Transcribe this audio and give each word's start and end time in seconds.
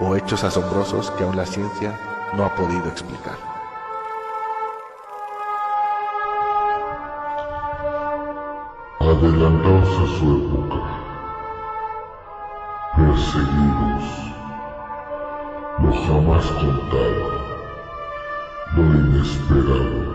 o 0.00 0.16
hechos 0.16 0.42
asombrosos 0.44 1.10
que 1.12 1.24
aún 1.24 1.36
la 1.36 1.46
ciencia 1.46 1.98
no 2.36 2.44
ha 2.44 2.54
podido 2.54 2.86
explicar. 2.88 3.36
Adelantados 9.00 9.88
a 9.88 10.18
su 10.18 10.36
época, 10.38 10.80
perseguidos, 12.96 14.04
lo 15.78 15.92
jamás 16.06 16.46
contado, 16.46 17.24
lo 18.74 18.82
inesperado. 18.82 20.14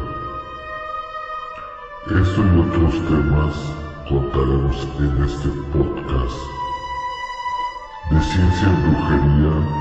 Esto 2.07 2.43
y 2.43 2.59
otros 2.59 2.93
temas 3.07 3.55
contaremos 4.09 4.87
en 4.99 5.23
este 5.23 5.49
podcast 5.71 6.58
de 8.09 8.21
ciencia 8.23 8.69
brujería. 8.69 9.79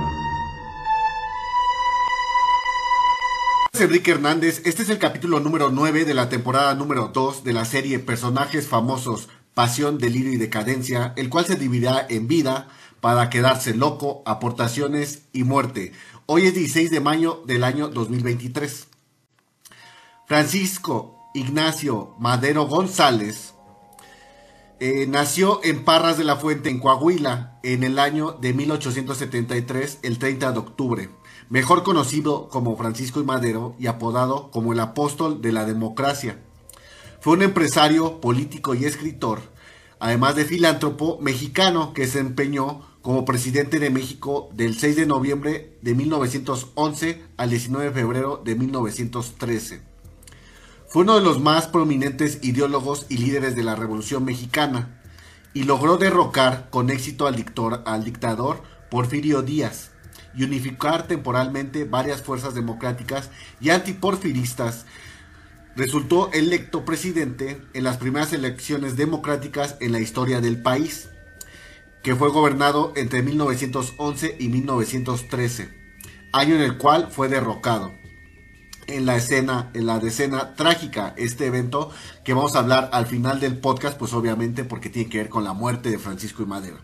Enrique 3.81 4.11
Hernández, 4.11 4.63
este 4.65 4.83
es 4.83 4.91
el 4.91 4.99
capítulo 4.99 5.41
número 5.41 5.71
9 5.71 6.05
de 6.05 6.15
la 6.15 6.29
temporada 6.29 6.75
número 6.75 7.09
2 7.15 7.45
de 7.45 7.53
la 7.53 7.65
serie 7.65 7.99
Personajes 8.01 8.67
famosos, 8.67 9.29
Pasión, 9.55 9.99
Delirio 9.99 10.33
y 10.33 10.37
Decadencia, 10.37 11.15
el 11.17 11.31
cual 11.31 11.47
se 11.47 11.57
dividirá 11.57 12.07
en 12.09 12.29
vida 12.29 12.69
para 13.01 13.31
quedarse 13.31 13.75
loco, 13.75 14.23
aportaciones 14.27 15.23
y 15.33 15.45
muerte. 15.45 15.93
Hoy 16.27 16.47
es 16.47 16.55
16 16.55 16.91
de 16.91 17.01
mayo 17.01 17.43
del 17.47 17.65
año 17.65 17.89
2023. 17.89 18.89
Francisco 20.27 21.31
Ignacio 21.35 22.15
Madero 22.19 22.67
González 22.67 23.55
eh, 24.81 25.07
nació 25.09 25.61
en 25.65 25.85
Parras 25.85 26.19
de 26.19 26.25
la 26.25 26.37
Fuente, 26.37 26.71
en 26.71 26.79
Coahuila, 26.79 27.59
en 27.63 27.83
el 27.83 27.99
año 27.99 28.33
de 28.33 28.55
1873, 28.55 29.99
el 30.03 30.19
30 30.19 30.53
de 30.53 30.59
octubre. 30.59 31.11
Mejor 31.49 31.83
conocido 31.83 32.49
como 32.49 32.77
Francisco 32.77 33.21
y 33.21 33.25
Madero 33.25 33.75
y 33.79 33.89
apodado 33.89 34.51
como 34.51 34.73
el 34.73 34.81
apóstol 34.81 35.43
de 35.43 35.53
la 35.53 35.65
democracia. 35.65 36.39
Fue 37.21 37.33
un 37.33 37.43
empresario, 37.43 38.21
político 38.21 38.75
y 38.75 38.85
escritor, 38.85 39.41
además 39.99 40.37
de 40.37 40.45
filántropo 40.45 41.19
mexicano 41.21 41.93
que 41.93 42.07
se 42.07 42.21
empeñó 42.21 42.83
como 43.03 43.25
presidente 43.25 43.81
de 43.81 43.91
México 43.91 44.49
del 44.53 44.79
6 44.79 44.95
de 44.95 45.07
noviembre 45.07 45.79
de 45.83 45.95
1911 45.95 47.25
al 47.37 47.51
19 47.51 47.87
de 47.87 47.93
febrero 47.93 48.43
de 48.45 48.55
1913. 48.55 49.88
Fue 50.89 51.03
uno 51.03 51.17
de 51.17 51.23
los 51.23 51.39
más 51.39 51.67
prominentes 51.67 52.39
ideólogos 52.41 53.05
y 53.11 53.19
líderes 53.19 53.55
de 53.55 53.63
la 53.63 53.77
Revolución 53.77 54.25
Mexicana 54.25 54.99
y 55.53 55.65
logró 55.65 55.99
derrocar 55.99 56.71
con 56.71 56.89
éxito 56.89 57.27
al, 57.27 58.05
dictador 58.05 58.63
Porfirio 58.91 59.43
Díaz 59.43 59.91
y 60.35 60.45
unificar 60.45 61.07
temporalmente 61.07 61.85
varias 61.85 62.23
fuerzas 62.23 62.55
democráticas 62.55 63.29
y 63.61 63.69
antiporfiristas. 63.69 64.87
Resultó 65.77 66.31
electo 66.33 66.87
presidente 66.87 67.61
en 67.75 67.85
las 67.85 67.99
primeras 67.99 68.33
elecciones 68.33 68.97
democráticas 68.97 69.77
en 69.81 69.93
la 69.93 70.01
historia 70.01 70.41
del 70.41 70.63
país, 70.63 71.11
que 72.03 72.17
fue 72.17 72.31
gobernado 72.31 72.95
entre 72.97 73.23
1911 73.23 74.37
y 74.41 74.49
1913, 74.49 75.69
año 76.33 76.55
en 76.55 76.63
el 76.63 76.79
cual 76.79 77.09
fue 77.11 77.29
derrocado 77.29 77.93
en 78.89 79.07
la 79.07 79.17
escena, 79.17 79.71
en 79.75 79.87
la 79.87 80.01
decena 80.01 80.55
trágica, 80.55 81.15
este 81.17 81.47
evento 81.47 81.91
que 82.25 82.35
vamos 82.35 82.57
a 82.57 82.61
hablar 82.61 82.91
al 82.93 83.07
final 83.07 83.39
del 83.39 83.59
podcast, 83.59 83.99
pues 83.99 84.13
obviamente 84.15 84.65
porque 84.65 84.89
tiene 84.89 85.11
que 85.11 85.19
ver 85.19 85.29
con 85.29 85.45
la 85.45 85.53
muerte 85.53 85.91
de 85.91 85.99
Francisco 85.99 86.43
y 86.43 86.47
Madero. 86.47 86.79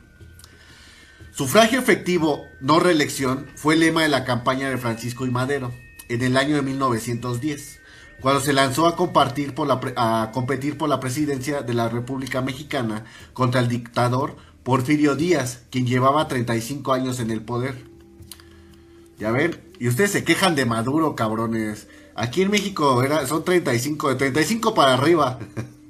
Sufragio 1.33 1.81
efectivo, 1.81 2.43
no 2.61 2.79
reelección, 2.79 3.47
fue 3.57 3.75
el 3.75 3.81
lema 3.81 4.03
de 4.03 4.09
la 4.09 4.25
campaña 4.25 4.69
de 4.69 4.79
Francisco 4.79 5.27
y 5.27 5.31
Madero 5.31 5.73
en 6.09 6.23
el 6.23 6.37
año 6.37 6.57
de 6.57 6.63
1910, 6.63 7.81
cuando 8.21 8.41
se 8.41 8.53
lanzó 8.53 8.87
a, 8.87 8.97
compartir 8.97 9.55
por 9.55 9.67
la, 9.67 9.81
a 9.97 10.31
competir 10.33 10.79
por 10.79 10.89
la 10.89 11.01
presidencia 11.01 11.63
de 11.63 11.75
la 11.75 11.89
República 11.89 12.43
Mexicana 12.43 13.05
contra 13.33 13.61
el 13.61 13.69
dictador 13.69 14.37
Porfirio 14.63 15.17
Díaz, 15.17 15.63
quien 15.71 15.87
llevaba 15.87 16.29
35 16.29 16.93
años 16.93 17.19
en 17.19 17.31
el 17.31 17.43
poder. 17.43 17.85
Ya 19.19 19.31
ven, 19.31 19.61
y 19.79 19.89
ustedes 19.89 20.13
se 20.13 20.25
quejan 20.25 20.55
de 20.55 20.67
Maduro, 20.67 21.15
cabrones. 21.15 21.89
Aquí 22.15 22.43
en 22.43 22.51
México 22.51 23.03
era, 23.03 23.27
son 23.27 23.45
35, 23.45 24.11
de 24.11 24.15
35 24.15 24.75
para 24.75 24.95
arriba 24.95 25.39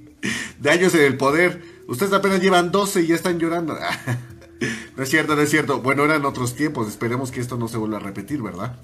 de 0.58 0.70
años 0.70 0.94
en 0.94 1.02
el 1.02 1.16
poder. 1.16 1.62
Ustedes 1.86 2.12
apenas 2.12 2.40
llevan 2.40 2.72
12 2.72 3.02
y 3.02 3.06
ya 3.08 3.14
están 3.14 3.38
llorando. 3.38 3.76
no 4.96 5.02
es 5.02 5.08
cierto, 5.08 5.36
no 5.36 5.42
es 5.42 5.50
cierto. 5.50 5.80
Bueno, 5.80 6.04
eran 6.04 6.24
otros 6.24 6.54
tiempos. 6.54 6.88
Esperemos 6.88 7.30
que 7.30 7.40
esto 7.40 7.56
no 7.56 7.68
se 7.68 7.76
vuelva 7.76 7.98
a 7.98 8.00
repetir, 8.00 8.40
¿verdad? 8.42 8.78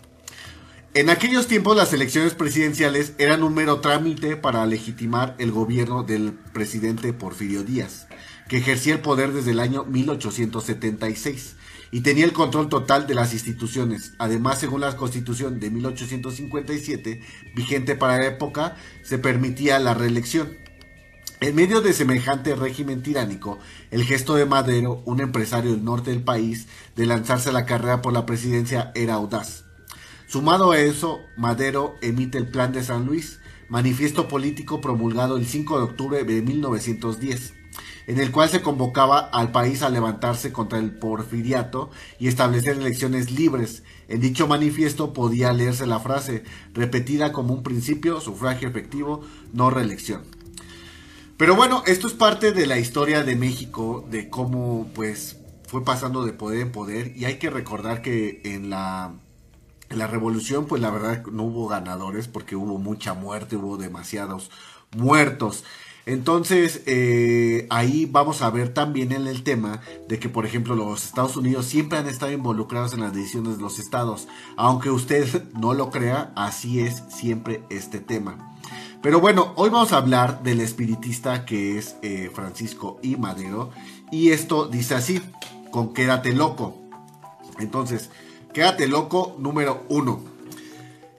En 0.92 1.08
aquellos 1.08 1.46
tiempos 1.46 1.76
las 1.76 1.92
elecciones 1.92 2.34
presidenciales 2.34 3.12
eran 3.18 3.44
un 3.44 3.54
mero 3.54 3.80
trámite 3.80 4.36
para 4.36 4.66
legitimar 4.66 5.36
el 5.38 5.52
gobierno 5.52 6.02
del 6.02 6.32
presidente 6.32 7.12
Porfirio 7.12 7.62
Díaz, 7.62 8.08
que 8.48 8.56
ejercía 8.56 8.94
el 8.94 9.00
poder 9.00 9.32
desde 9.32 9.52
el 9.52 9.60
año 9.60 9.84
1876 9.84 11.54
y 11.92 12.00
tenía 12.00 12.24
el 12.24 12.32
control 12.32 12.68
total 12.68 13.06
de 13.06 13.14
las 13.14 13.32
instituciones. 13.32 14.14
Además, 14.18 14.58
según 14.58 14.80
la 14.80 14.96
Constitución 14.96 15.60
de 15.60 15.70
1857, 15.70 17.20
vigente 17.54 17.94
para 17.94 18.18
la 18.18 18.26
época, 18.26 18.74
se 19.04 19.18
permitía 19.18 19.78
la 19.78 19.94
reelección. 19.94 20.56
En 21.40 21.54
medio 21.54 21.82
de 21.82 21.92
semejante 21.92 22.56
régimen 22.56 23.04
tiránico, 23.04 23.60
el 23.92 24.02
gesto 24.02 24.34
de 24.34 24.44
Madero, 24.44 25.04
un 25.06 25.20
empresario 25.20 25.70
del 25.70 25.84
norte 25.84 26.10
del 26.10 26.24
país, 26.24 26.66
de 26.96 27.06
lanzarse 27.06 27.50
a 27.50 27.52
la 27.52 27.64
carrera 27.64 28.02
por 28.02 28.12
la 28.12 28.26
presidencia 28.26 28.90
era 28.96 29.14
audaz. 29.14 29.69
Sumado 30.30 30.70
a 30.70 30.78
eso, 30.78 31.22
Madero 31.36 31.96
emite 32.02 32.38
el 32.38 32.46
Plan 32.46 32.72
de 32.72 32.84
San 32.84 33.04
Luis, 33.04 33.40
manifiesto 33.68 34.28
político 34.28 34.80
promulgado 34.80 35.36
el 35.36 35.44
5 35.44 35.78
de 35.78 35.82
octubre 35.82 36.22
de 36.22 36.40
1910 36.40 37.54
en 38.06 38.20
el 38.20 38.30
cual 38.30 38.48
se 38.48 38.62
convocaba 38.62 39.18
al 39.18 39.50
país 39.50 39.82
a 39.82 39.88
levantarse 39.88 40.52
contra 40.52 40.78
el 40.78 40.92
porfiriato 40.92 41.90
y 42.20 42.28
establecer 42.28 42.76
elecciones 42.76 43.32
libres. 43.32 43.82
En 44.06 44.20
dicho 44.20 44.46
manifiesto 44.46 45.12
podía 45.12 45.52
leerse 45.52 45.84
la 45.84 45.98
frase, 45.98 46.44
repetida 46.74 47.32
como 47.32 47.52
un 47.52 47.64
principio, 47.64 48.20
sufragio 48.20 48.68
efectivo, 48.68 49.22
no 49.52 49.68
reelección. 49.68 50.22
Pero 51.38 51.56
bueno, 51.56 51.82
esto 51.86 52.06
es 52.06 52.12
parte 52.12 52.52
de 52.52 52.66
la 52.66 52.78
historia 52.78 53.24
de 53.24 53.34
México, 53.34 54.06
de 54.08 54.30
cómo 54.30 54.88
pues 54.94 55.38
fue 55.66 55.84
pasando 55.84 56.24
de 56.24 56.32
poder 56.32 56.60
en 56.60 56.70
poder 56.70 57.16
y 57.16 57.24
hay 57.24 57.38
que 57.38 57.50
recordar 57.50 58.00
que 58.00 58.42
en 58.44 58.70
la, 58.70 59.14
la 59.90 60.06
revolución 60.06 60.66
pues 60.66 60.80
la 60.80 60.90
verdad 60.90 61.24
no 61.26 61.44
hubo 61.44 61.68
ganadores 61.68 62.28
porque 62.28 62.56
hubo 62.56 62.78
mucha 62.78 63.14
muerte, 63.14 63.56
hubo 63.56 63.76
demasiados 63.76 64.50
muertos. 64.96 65.64
Entonces, 66.06 66.82
eh, 66.86 67.66
ahí 67.70 68.06
vamos 68.06 68.42
a 68.42 68.50
ver 68.50 68.72
también 68.72 69.12
en 69.12 69.26
el 69.26 69.42
tema 69.42 69.80
de 70.08 70.18
que, 70.18 70.28
por 70.28 70.46
ejemplo, 70.46 70.74
los 70.74 71.04
Estados 71.04 71.36
Unidos 71.36 71.66
siempre 71.66 71.98
han 71.98 72.08
estado 72.08 72.32
involucrados 72.32 72.94
en 72.94 73.00
las 73.00 73.14
decisiones 73.14 73.58
de 73.58 73.62
los 73.62 73.78
estados. 73.78 74.26
Aunque 74.56 74.90
usted 74.90 75.44
no 75.52 75.74
lo 75.74 75.90
crea, 75.90 76.32
así 76.36 76.80
es 76.80 77.02
siempre 77.08 77.62
este 77.68 78.00
tema. 78.00 78.56
Pero 79.02 79.20
bueno, 79.20 79.52
hoy 79.56 79.70
vamos 79.70 79.92
a 79.92 79.98
hablar 79.98 80.42
del 80.42 80.60
espiritista 80.60 81.44
que 81.44 81.78
es 81.78 81.96
eh, 82.02 82.30
Francisco 82.34 82.98
I. 83.02 83.16
Madero. 83.16 83.70
Y 84.10 84.30
esto 84.30 84.66
dice 84.66 84.94
así, 84.94 85.22
con 85.70 85.94
Quédate 85.94 86.32
loco. 86.32 86.76
Entonces, 87.58 88.10
Quédate 88.52 88.88
loco 88.88 89.36
número 89.38 89.84
uno. 89.88 90.24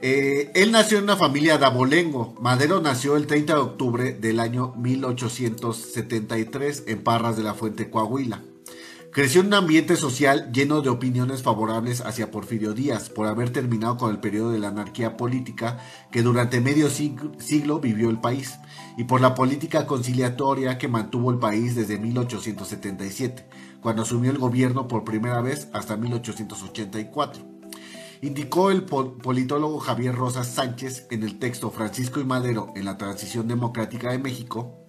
Eh, 0.02 0.52
él 0.54 0.72
nació 0.72 0.98
en 0.98 1.06
una 1.06 1.16
familia 1.16 1.58
de 1.58 1.66
abolengo. 1.66 2.36
Madero 2.42 2.82
nació 2.82 3.16
el 3.16 3.26
30 3.26 3.54
de 3.54 3.60
octubre 3.60 4.12
del 4.14 4.42
año 4.42 4.74
1873 4.76 6.84
en 6.88 7.04
Parras 7.04 7.38
de 7.38 7.44
la 7.44 7.54
Fuente, 7.54 7.90
Coahuila. 7.90 8.42
Creció 9.14 9.42
en 9.42 9.48
un 9.48 9.56
ambiente 9.56 9.98
social 9.98 10.52
lleno 10.54 10.82
de 10.82 10.90
opiniones 10.90 11.44
favorables 11.44 12.00
hacia 12.02 12.32
Porfirio 12.32 12.74
Díaz 12.74 13.10
por 13.10 13.28
haber 13.28 13.52
terminado 13.52 13.98
con 13.98 14.10
el 14.10 14.20
periodo 14.20 14.52
de 14.52 14.60
la 14.60 14.70
anarquía 14.70 15.18
política 15.18 15.80
que 16.12 16.24
durante 16.24 16.62
medio 16.62 16.90
siglo 16.90 17.80
vivió 17.80 18.10
el 18.10 18.22
país 18.22 18.58
y 18.98 19.04
por 19.04 19.20
la 19.20 19.36
política 19.36 19.86
conciliatoria 19.86 20.78
que 20.78 20.88
mantuvo 20.88 21.30
el 21.30 21.40
país 21.40 21.76
desde 21.76 22.00
1877, 22.00 23.50
cuando 23.82 24.04
asumió 24.04 24.32
el 24.32 24.38
gobierno 24.38 24.88
por 24.88 25.04
primera 25.04 25.42
vez 25.42 25.68
hasta 25.74 25.98
1884 25.98 27.52
Indicó 28.24 28.70
el 28.70 28.84
politólogo 28.84 29.80
Javier 29.80 30.14
Rosas 30.14 30.48
Sánchez 30.48 31.08
en 31.10 31.24
el 31.24 31.40
texto 31.40 31.72
Francisco 31.72 32.20
y 32.20 32.24
Madero 32.24 32.72
en 32.76 32.86
la 32.86 32.96
Transición 32.96 33.48
Democrática 33.48 34.12
de 34.12 34.20
México, 34.20 34.82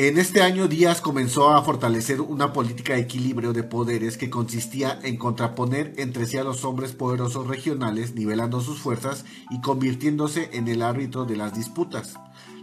en 0.00 0.16
este 0.16 0.42
año 0.42 0.68
Díaz 0.68 1.00
comenzó 1.00 1.50
a 1.50 1.62
fortalecer 1.62 2.20
una 2.20 2.52
política 2.52 2.92
de 2.92 3.00
equilibrio 3.00 3.52
de 3.52 3.64
poderes 3.64 4.16
que 4.16 4.30
consistía 4.30 4.96
en 5.02 5.16
contraponer 5.16 5.94
entre 5.96 6.24
sí 6.26 6.36
a 6.36 6.44
los 6.44 6.64
hombres 6.64 6.92
poderosos 6.92 7.48
regionales, 7.48 8.14
nivelando 8.14 8.60
sus 8.60 8.78
fuerzas 8.78 9.24
y 9.50 9.60
convirtiéndose 9.60 10.50
en 10.52 10.68
el 10.68 10.82
árbitro 10.82 11.24
de 11.24 11.36
las 11.36 11.52
disputas, 11.52 12.14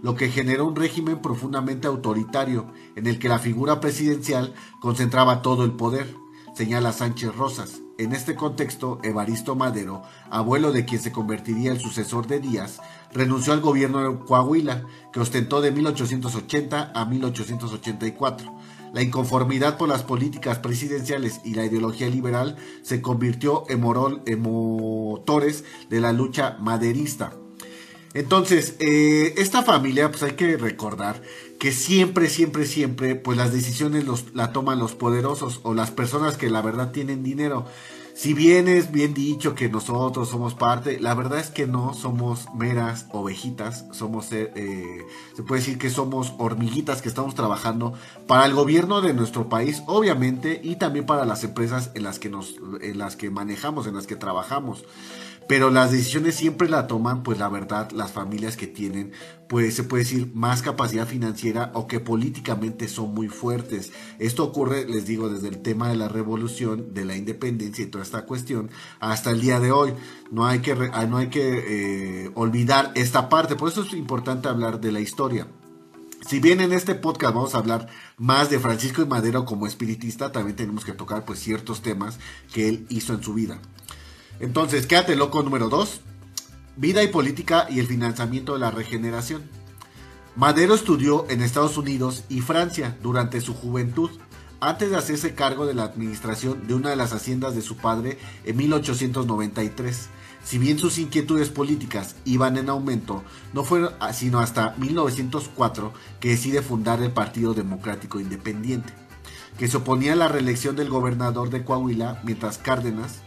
lo 0.06 0.14
que 0.14 0.30
generó 0.30 0.68
un 0.68 0.76
régimen 0.76 1.20
profundamente 1.20 1.88
autoritario 1.88 2.68
en 2.96 3.08
el 3.08 3.18
que 3.18 3.28
la 3.28 3.40
figura 3.40 3.80
presidencial 3.80 4.54
concentraba 4.80 5.42
todo 5.42 5.66
el 5.66 5.72
poder, 5.72 6.16
señala 6.54 6.94
Sánchez 6.94 7.36
Rosas. 7.36 7.82
En 7.98 8.14
este 8.14 8.36
contexto, 8.36 9.00
Evaristo 9.02 9.56
Madero, 9.56 10.04
abuelo 10.30 10.72
de 10.72 10.86
quien 10.86 11.02
se 11.02 11.12
convertiría 11.12 11.72
el 11.72 11.80
sucesor 11.80 12.28
de 12.28 12.40
Díaz, 12.40 12.82
renunció 13.14 13.52
al 13.52 13.62
gobierno 13.62 14.00
de 14.00 14.20
Coahuila, 14.20 14.86
que 15.12 15.22
ostentó 15.22 15.60
de 15.60 15.72
1880 15.72 16.92
a 16.94 17.06
1884. 17.06 18.54
La 18.94 19.02
inconformidad 19.02 19.76
por 19.76 19.90
las 19.90 20.04
políticas 20.04 20.60
presidenciales 20.60 21.42
y 21.44 21.56
la 21.56 21.66
ideología 21.66 22.10
liberal 22.10 22.58
se 22.84 23.02
convirtió 23.02 23.64
en, 23.70 23.82
motores 24.40 25.64
de 25.90 26.00
la 26.00 26.14
lucha 26.14 26.58
maderista. 26.60 27.34
Entonces, 28.16 28.78
eh, 28.80 29.34
esta 29.36 29.62
familia, 29.62 30.10
pues 30.10 30.24
hay 30.24 30.32
que 30.32 30.56
recordar 30.56 31.22
que 31.60 31.74
siempre, 31.74 32.30
siempre, 32.30 32.66
siempre, 32.66 33.16
pues 33.16 33.38
las 33.38 33.52
decisiones 33.52 34.06
los, 34.06 34.34
la 34.34 34.54
toman 34.54 34.80
los 34.80 34.96
poderosos 34.96 35.60
o 35.64 35.74
las 35.74 35.92
personas 35.92 36.38
que 36.38 36.50
la 36.50 36.62
verdad 36.62 36.92
tienen 36.92 37.24
dinero. 37.24 37.66
Si 38.14 38.34
bien 38.34 38.70
es 38.70 38.94
bien 38.94 39.14
dicho 39.14 39.54
que 39.54 39.68
nosotros 39.68 40.30
somos 40.30 40.56
parte, 40.56 41.02
la 41.02 41.14
verdad 41.14 41.40
es 41.40 41.50
que 41.50 41.68
no 41.68 41.94
somos 41.94 42.46
meras 42.56 43.08
ovejitas, 43.12 43.84
somos, 43.92 44.32
eh, 44.32 44.50
eh, 44.56 45.06
se 45.36 45.44
puede 45.44 45.60
decir 45.60 45.78
que 45.78 45.90
somos 45.90 46.34
hormiguitas 46.38 47.02
que 47.02 47.10
estamos 47.10 47.36
trabajando 47.36 47.96
para 48.28 48.46
el 48.46 48.54
gobierno 48.54 49.02
de 49.02 49.14
nuestro 49.14 49.50
país, 49.50 49.84
obviamente, 49.88 50.62
y 50.64 50.78
también 50.78 51.06
para 51.06 51.26
las 51.26 51.44
empresas 51.44 51.92
en 51.96 52.04
las 52.04 52.20
que 52.20 52.30
nos, 52.30 52.56
en 52.80 52.98
las 52.98 53.18
que 53.18 53.30
manejamos, 53.30 53.88
en 53.88 53.96
las 53.96 54.08
que 54.08 54.16
trabajamos 54.16 54.86
pero 55.48 55.70
las 55.70 55.92
decisiones 55.92 56.36
siempre 56.36 56.68
la 56.68 56.88
toman, 56.88 57.22
pues 57.22 57.38
la 57.38 57.50
verdad, 57.50 57.92
las 57.92 58.12
familias 58.12 58.58
que 58.58 58.68
tienen, 58.68 59.12
pues 59.48 59.76
se 59.76 59.84
puede 59.84 60.04
decir, 60.04 60.32
más 60.34 60.62
capacidad 60.62 61.08
financiera 61.08 61.72
o 61.76 61.88
que 61.88 62.00
políticamente 62.00 62.88
son 62.88 63.14
muy 63.14 63.28
fuertes. 63.28 63.92
Esto 64.18 64.44
ocurre, 64.44 64.88
les 64.88 65.06
digo, 65.06 65.30
desde 65.30 65.50
el 65.50 65.62
tema 65.62 65.90
de 65.90 65.96
la 65.96 66.08
revolución, 66.08 66.94
de 66.94 67.06
la 67.06 67.16
independencia 67.16 67.84
y 67.84 67.88
toda 67.88 68.04
esta 68.04 68.26
cuestión, 68.26 68.72
hasta 69.00 69.30
el 69.32 69.42
día 69.42 69.60
de 69.60 69.72
hoy. 69.72 69.94
No 70.32 70.48
hay 70.48 70.60
que, 70.60 70.76
ah, 70.94 71.06
no 71.06 71.18
hay 71.18 71.30
que 71.30 72.24
eh, 72.26 72.32
olvidar 72.34 72.92
esta 72.96 73.30
parte, 73.30 73.56
por 73.56 73.70
eso 73.70 73.84
es 73.84 73.94
importante 73.94 74.48
hablar 74.48 74.82
de 74.82 74.92
la 74.92 75.00
historia. 75.00 75.48
Si 76.28 76.40
bien 76.40 76.60
en 76.60 76.74
este 76.74 76.96
podcast 76.96 77.36
vamos 77.36 77.54
a 77.54 77.60
hablar 77.60 77.88
más 78.18 78.50
de 78.50 78.58
Francisco 78.58 79.04
y 79.04 79.06
Madero 79.06 79.46
como 79.46 79.68
espiritista, 79.68 80.32
también 80.32 80.56
tenemos 80.56 80.84
que 80.84 80.94
tocar 80.94 81.24
pues 81.24 81.38
ciertos 81.38 81.84
temas 81.84 82.18
que 82.52 82.68
él 82.68 82.88
hizo 82.90 83.14
en 83.14 83.22
su 83.22 83.36
vida. 83.36 83.60
Entonces, 84.40 84.86
quédate 84.88 85.16
loco 85.16 85.44
número 85.44 85.70
2. 85.70 86.02
Vida 86.78 87.04
y 87.04 87.08
política 87.08 87.68
y 87.70 87.80
el 87.80 87.88
financiamiento 87.88 88.54
de 88.54 88.60
la 88.60 88.72
regeneración. 88.72 89.44
Madero 90.36 90.76
estudió 90.76 91.26
en 91.30 91.42
Estados 91.42 91.78
Unidos 91.78 92.26
y 92.28 92.42
Francia 92.42 92.98
durante 93.02 93.40
su 93.40 93.54
juventud, 93.54 94.12
antes 94.60 94.90
de 94.90 94.98
hacerse 94.98 95.36
cargo 95.36 95.66
de 95.66 95.74
la 95.74 95.84
administración 95.84 96.68
de 96.68 96.74
una 96.74 96.90
de 96.90 96.98
las 96.98 97.14
haciendas 97.14 97.56
de 97.56 97.62
su 97.62 97.78
padre 97.78 98.18
en 98.44 98.58
1893. 98.58 100.10
Si 100.44 100.58
bien 100.58 100.78
sus 100.78 100.98
inquietudes 100.98 101.50
políticas 101.50 102.18
iban 102.26 102.58
en 102.58 102.70
aumento, 102.70 103.24
no 103.54 103.64
fue 103.64 103.90
sino 104.14 104.40
hasta 104.40 104.76
1904 104.78 105.94
que 106.20 106.30
decide 106.30 106.62
fundar 106.62 107.02
el 107.02 107.12
Partido 107.12 107.54
Democrático 107.54 108.20
Independiente, 108.20 108.94
que 109.58 109.70
se 109.70 109.78
oponía 109.78 110.14
a 110.14 110.18
la 110.18 110.28
reelección 110.28 110.76
del 110.76 110.90
gobernador 110.90 111.50
de 111.50 111.64
Coahuila, 111.64 112.20
mientras 112.24 112.58
Cárdenas 112.58 113.22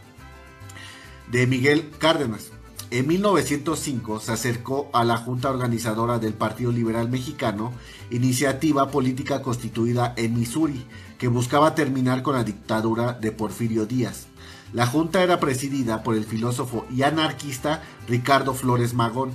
de 1.31 1.47
Miguel 1.47 1.91
Cárdenas. 1.99 2.51
En 2.91 3.07
1905 3.07 4.21
se 4.21 4.33
acercó 4.33 4.89
a 4.95 5.05
la 5.05 5.19
Junta 5.19 5.51
Organizadora 5.51 6.19
del 6.19 6.33
Partido 6.33 6.73
Liberal 6.73 7.11
Mexicano, 7.11 7.73
iniciativa 8.11 8.91
política 8.91 9.43
constituida 9.43 10.15
en 10.17 10.39
Missouri, 10.39 10.87
que 11.19 11.29
buscaba 11.29 11.75
terminar 11.75 12.23
con 12.23 12.35
la 12.35 12.45
dictadura 12.45 13.13
de 13.13 13.31
Porfirio 13.31 13.85
Díaz. 13.85 14.29
La 14.73 14.87
Junta 14.87 15.23
era 15.23 15.39
presidida 15.39 16.03
por 16.03 16.15
el 16.15 16.25
filósofo 16.25 16.87
y 16.91 17.03
anarquista 17.03 17.83
Ricardo 18.07 18.55
Flores 18.55 18.95
Magón, 18.95 19.33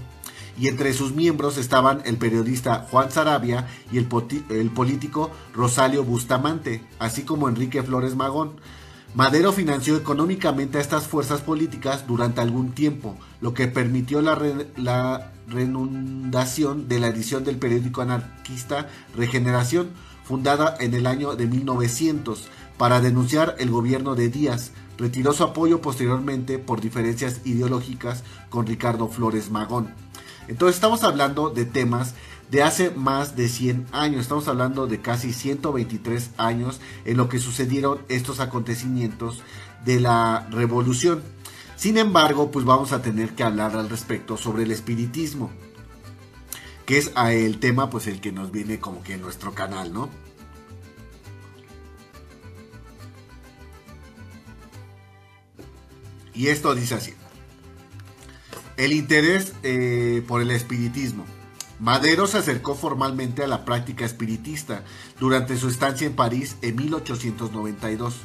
y 0.57 0.67
entre 0.67 0.93
sus 0.93 1.13
miembros 1.13 1.57
estaban 1.57 2.01
el 2.05 2.17
periodista 2.17 2.87
Juan 2.89 3.11
Sarabia 3.11 3.67
y 3.91 3.97
el, 3.97 4.07
el 4.49 4.69
político 4.69 5.31
Rosalio 5.53 6.03
Bustamante, 6.03 6.83
así 6.99 7.23
como 7.23 7.49
Enrique 7.49 7.83
Flores 7.83 8.15
Magón. 8.15 8.53
Madero 9.15 9.53
financió 9.53 9.95
económicamente 9.95 10.79
a 10.79 10.81
estas 10.81 11.05
fuerzas 11.05 11.41
políticas 11.41 12.07
durante 12.07 12.41
algún 12.41 12.71
tiempo, 12.71 13.15
lo 13.41 13.53
que 13.53 13.67
permitió 13.67 14.23
la, 14.23 15.29
renundación 15.47 16.87
de 16.87 16.99
la 16.99 17.09
edición 17.09 17.43
del 17.43 17.57
periódico 17.57 18.01
anarquista 18.01 18.87
Regeneración, 19.15 19.91
fundada 20.23 20.75
en 20.79 20.95
el 20.95 21.05
año 21.05 21.35
de 21.35 21.45
1900, 21.45 22.47
para 22.77 23.01
denunciar 23.01 23.55
el 23.59 23.69
gobierno 23.69 24.15
de 24.15 24.29
Díaz. 24.29 24.71
Retiró 24.97 25.31
su 25.33 25.43
apoyo 25.43 25.79
posteriormente 25.79 26.57
por 26.57 26.81
diferencias 26.81 27.41
ideológicas 27.45 28.23
con 28.49 28.65
Ricardo 28.65 29.09
Flores 29.09 29.51
Magón. 29.51 29.93
Entonces 30.47 30.75
estamos 30.75 31.03
hablando 31.03 31.51
de 31.51 31.65
temas 31.65 32.15
de 32.53 32.61
hace 32.61 32.91
más 32.91 33.35
de 33.35 33.49
100 33.49 33.87
años. 33.91 34.21
Estamos 34.21 34.47
hablando 34.47 34.85
de 34.85 35.01
casi 35.01 35.33
123 35.33 36.29
años 36.37 36.79
en 37.03 37.17
lo 37.17 37.27
que 37.27 37.39
sucedieron 37.39 38.03
estos 38.09 38.39
acontecimientos 38.39 39.41
de 39.83 39.99
la 39.99 40.47
revolución. 40.51 41.23
Sin 41.77 41.97
embargo, 41.97 42.51
pues 42.51 42.63
vamos 42.63 42.91
a 42.91 43.01
tener 43.01 43.31
que 43.31 43.41
hablar 43.41 43.75
al 43.75 43.89
respecto 43.89 44.37
sobre 44.37 44.61
el 44.63 44.71
espiritismo, 44.71 45.49
que 46.85 46.99
es 46.99 47.11
el 47.17 47.59
tema 47.59 47.89
pues 47.89 48.05
el 48.05 48.21
que 48.21 48.31
nos 48.31 48.51
viene 48.51 48.79
como 48.79 49.01
que 49.01 49.15
en 49.15 49.21
nuestro 49.21 49.55
canal, 49.55 49.91
¿no? 49.91 50.11
Y 56.35 56.49
esto 56.49 56.75
dice 56.75 56.93
así. 56.93 57.15
El 58.77 58.93
interés 58.93 59.53
eh, 59.63 60.23
por 60.27 60.39
el 60.43 60.51
espiritismo. 60.51 61.25
Madero 61.83 62.27
se 62.27 62.37
acercó 62.37 62.75
formalmente 62.75 63.43
a 63.43 63.47
la 63.47 63.65
práctica 63.65 64.05
espiritista 64.05 64.85
durante 65.19 65.57
su 65.57 65.67
estancia 65.67 66.07
en 66.07 66.15
París 66.15 66.55
en 66.61 66.77
1892. 66.77 68.15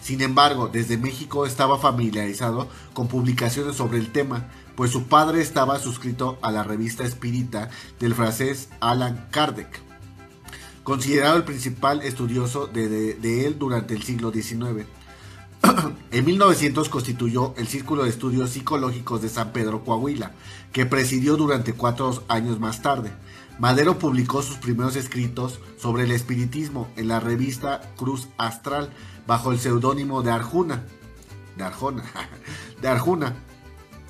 Sin 0.00 0.20
embargo, 0.20 0.68
desde 0.68 0.98
México 0.98 1.44
estaba 1.44 1.80
familiarizado 1.80 2.68
con 2.92 3.08
publicaciones 3.08 3.74
sobre 3.74 3.98
el 3.98 4.12
tema, 4.12 4.46
pues 4.76 4.92
su 4.92 5.08
padre 5.08 5.40
estaba 5.42 5.80
suscrito 5.80 6.38
a 6.42 6.52
la 6.52 6.62
revista 6.62 7.02
espírita 7.02 7.70
del 7.98 8.14
francés 8.14 8.68
Alan 8.78 9.26
Kardec, 9.32 9.80
considerado 10.84 11.38
el 11.38 11.42
principal 11.42 12.02
estudioso 12.02 12.68
de, 12.68 13.16
él 13.44 13.58
durante 13.58 13.94
el 13.94 14.04
siglo 14.04 14.30
XIX. 14.30 14.86
en 16.10 16.24
1900 16.24 16.88
constituyó 16.88 17.54
el 17.56 17.66
Círculo 17.68 18.04
de 18.04 18.10
Estudios 18.10 18.50
Psicológicos 18.50 19.22
de 19.22 19.28
San 19.28 19.52
Pedro 19.52 19.84
Coahuila, 19.84 20.32
que 20.72 20.86
presidió 20.86 21.36
durante 21.36 21.72
cuatro 21.72 22.22
años 22.28 22.60
más 22.60 22.82
tarde. 22.82 23.12
Madero 23.58 23.98
publicó 23.98 24.42
sus 24.42 24.56
primeros 24.56 24.94
escritos 24.94 25.58
sobre 25.78 26.04
el 26.04 26.12
espiritismo 26.12 26.88
en 26.96 27.08
la 27.08 27.18
revista 27.18 27.80
Cruz 27.96 28.28
Astral 28.38 28.90
bajo 29.26 29.50
el 29.50 29.58
seudónimo 29.58 30.22
de 30.22 30.30
Arjuna. 30.30 30.84
De. 31.56 31.64
De 32.80 32.88
Arjuna. 32.88 33.34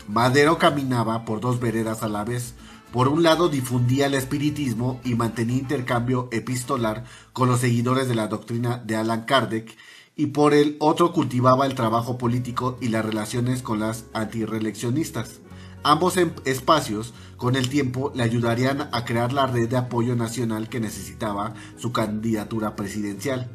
Madero 0.07 0.59
caminaba 0.59 1.25
por 1.25 1.41
dos 1.41 1.61
veredas 1.61 2.03
a 2.03 2.09
la 2.09 2.25
vez. 2.25 2.55
Por 2.93 3.09
un 3.09 3.23
lado 3.23 3.49
difundía 3.49 4.07
el 4.07 4.15
espiritismo 4.15 5.01
y 5.05 5.15
mantenía 5.15 5.59
intercambio 5.59 6.29
epistolar 6.31 7.05
con 7.33 7.49
los 7.49 7.61
seguidores 7.61 8.09
de 8.09 8.15
la 8.15 8.29
doctrina 8.29 8.79
de 8.79 8.97
Alan 8.97 9.25
Kardec 9.25 9.77
y 10.19 10.27
por 10.27 10.53
el 10.53 10.77
otro 10.81 11.13
cultivaba 11.13 11.65
el 11.65 11.77
trabajo 11.77 12.19
político 12.19 12.77
y 12.81 12.89
las 12.89 13.05
relaciones 13.05 13.63
con 13.63 13.79
las 13.79 14.07
antireleccionistas. 14.13 15.39
Ambos 15.85 16.17
em, 16.17 16.33
espacios, 16.45 17.15
con 17.37 17.55
el 17.55 17.69
tiempo, 17.69 18.11
le 18.17 18.25
ayudarían 18.25 18.89
a 18.91 19.05
crear 19.05 19.33
la 19.33 19.47
red 19.47 19.69
de 19.69 19.77
apoyo 19.77 20.17
nacional 20.17 20.69
que 20.69 20.81
necesitaba 20.81 21.55
su 21.77 21.93
candidatura 21.93 22.75
presidencial. 22.75 23.49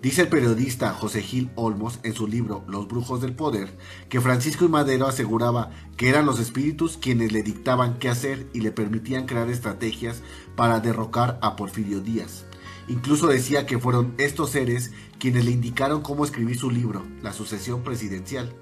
Dice 0.00 0.22
el 0.22 0.28
periodista 0.28 0.94
José 0.94 1.20
Gil 1.20 1.50
Olmos 1.56 1.98
en 2.04 2.14
su 2.14 2.26
libro 2.26 2.64
Los 2.68 2.88
Brujos 2.88 3.20
del 3.20 3.34
Poder 3.34 3.76
que 4.08 4.22
Francisco 4.22 4.64
y 4.64 4.68
Madero 4.68 5.08
aseguraba 5.08 5.72
que 5.98 6.08
eran 6.08 6.24
los 6.24 6.40
espíritus 6.40 6.96
quienes 6.96 7.32
le 7.32 7.42
dictaban 7.42 7.98
qué 7.98 8.08
hacer 8.08 8.48
y 8.54 8.60
le 8.60 8.72
permitían 8.72 9.26
crear 9.26 9.50
estrategias 9.50 10.22
para 10.56 10.80
derrocar 10.80 11.38
a 11.42 11.54
Porfirio 11.54 12.00
Díaz. 12.00 12.47
Incluso 12.88 13.26
decía 13.26 13.66
que 13.66 13.78
fueron 13.78 14.14
estos 14.18 14.50
seres 14.50 14.92
quienes 15.18 15.44
le 15.44 15.50
indicaron 15.50 16.00
cómo 16.00 16.24
escribir 16.24 16.58
su 16.58 16.70
libro, 16.70 17.04
La 17.22 17.32
sucesión 17.32 17.82
presidencial. 17.82 18.54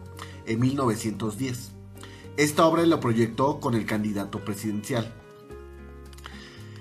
en 0.46 0.60
1910. 0.60 1.72
Esta 2.36 2.66
obra 2.66 2.86
lo 2.86 3.00
proyectó 3.00 3.58
con 3.58 3.74
el 3.74 3.84
candidato 3.84 4.44
presidencial. 4.44 5.12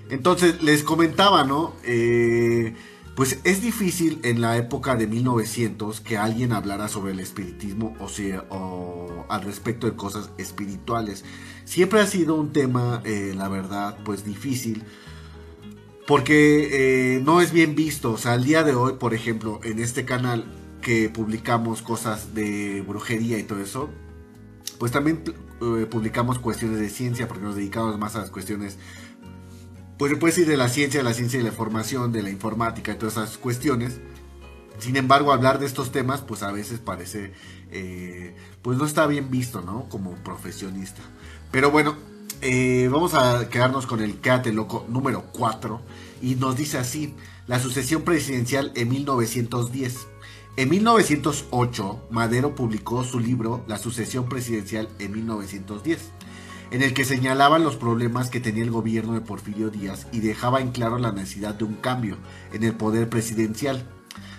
Entonces, 0.08 0.62
les 0.62 0.84
comentaba, 0.84 1.42
¿no? 1.44 1.74
Eh, 1.82 2.74
pues 3.16 3.40
es 3.44 3.62
difícil 3.62 4.20
en 4.24 4.42
la 4.42 4.58
época 4.58 4.94
de 4.94 5.06
1900 5.06 6.00
que 6.02 6.18
alguien 6.18 6.52
hablara 6.52 6.86
sobre 6.86 7.12
el 7.12 7.20
espiritismo 7.20 7.96
o, 7.98 8.08
sea, 8.08 8.44
al 9.28 9.42
respecto 9.42 9.86
de 9.86 9.96
cosas 9.96 10.30
espirituales. 10.36 11.24
Siempre 11.64 12.00
ha 12.00 12.06
sido 12.06 12.34
un 12.34 12.52
tema, 12.52 13.00
eh, 13.04 13.32
la 13.34 13.48
verdad, 13.48 13.98
pues 14.04 14.24
difícil. 14.24 14.84
Porque 16.06 17.16
eh, 17.16 17.20
no 17.20 17.40
es 17.40 17.52
bien 17.52 17.74
visto. 17.74 18.12
O 18.12 18.18
sea, 18.18 18.32
al 18.32 18.44
día 18.44 18.62
de 18.62 18.74
hoy, 18.74 18.94
por 18.94 19.14
ejemplo, 19.14 19.60
en 19.64 19.78
este 19.80 20.04
canal 20.04 20.44
que 20.80 21.08
publicamos 21.08 21.82
cosas 21.82 22.34
de 22.34 22.82
brujería 22.86 23.38
y 23.38 23.42
todo 23.42 23.60
eso, 23.60 23.90
pues 24.78 24.92
también 24.92 25.24
eh, 25.60 25.86
publicamos 25.90 26.38
cuestiones 26.38 26.78
de 26.78 26.88
ciencia 26.90 27.26
porque 27.26 27.42
nos 27.42 27.56
dedicamos 27.56 27.98
más 27.98 28.14
a 28.14 28.20
las 28.20 28.30
cuestiones 28.30 28.78
pues 29.98 30.12
se 30.12 30.18
puede 30.18 30.32
decir 30.32 30.46
de 30.46 30.56
la 30.56 30.68
ciencia, 30.68 31.00
de 31.00 31.04
la 31.04 31.14
ciencia 31.14 31.40
y 31.40 31.42
la 31.42 31.48
información, 31.48 32.12
de 32.12 32.22
la 32.22 32.30
informática 32.30 32.92
y 32.92 32.96
todas 32.96 33.14
esas 33.14 33.38
cuestiones. 33.38 34.00
Sin 34.78 34.96
embargo, 34.96 35.32
hablar 35.32 35.58
de 35.58 35.66
estos 35.66 35.90
temas, 35.90 36.20
pues 36.20 36.42
a 36.42 36.52
veces 36.52 36.80
parece, 36.80 37.32
eh, 37.70 38.36
pues 38.60 38.76
no 38.76 38.84
está 38.84 39.06
bien 39.06 39.30
visto, 39.30 39.62
¿no? 39.62 39.88
Como 39.88 40.14
profesionista. 40.16 41.00
Pero 41.50 41.70
bueno, 41.70 41.96
eh, 42.42 42.88
vamos 42.90 43.14
a 43.14 43.48
quedarnos 43.48 43.86
con 43.86 44.00
el 44.00 44.20
Quédate 44.20 44.52
Loco 44.52 44.86
número 44.88 45.24
4. 45.32 45.80
Y 46.22 46.34
nos 46.36 46.56
dice 46.56 46.78
así, 46.78 47.14
la 47.46 47.58
sucesión 47.58 48.02
presidencial 48.02 48.72
en 48.74 48.88
1910. 48.88 50.06
En 50.56 50.68
1908, 50.70 52.06
Madero 52.10 52.54
publicó 52.54 53.04
su 53.04 53.20
libro 53.20 53.64
La 53.66 53.78
sucesión 53.78 54.28
presidencial 54.28 54.88
en 54.98 55.12
1910 55.12 56.12
en 56.70 56.82
el 56.82 56.94
que 56.94 57.04
señalaba 57.04 57.58
los 57.58 57.76
problemas 57.76 58.28
que 58.28 58.40
tenía 58.40 58.64
el 58.64 58.70
gobierno 58.70 59.14
de 59.14 59.20
Porfirio 59.20 59.70
Díaz 59.70 60.06
y 60.12 60.20
dejaba 60.20 60.60
en 60.60 60.70
claro 60.70 60.98
la 60.98 61.12
necesidad 61.12 61.54
de 61.54 61.64
un 61.64 61.74
cambio 61.74 62.16
en 62.52 62.64
el 62.64 62.74
poder 62.74 63.08
presidencial. 63.08 63.88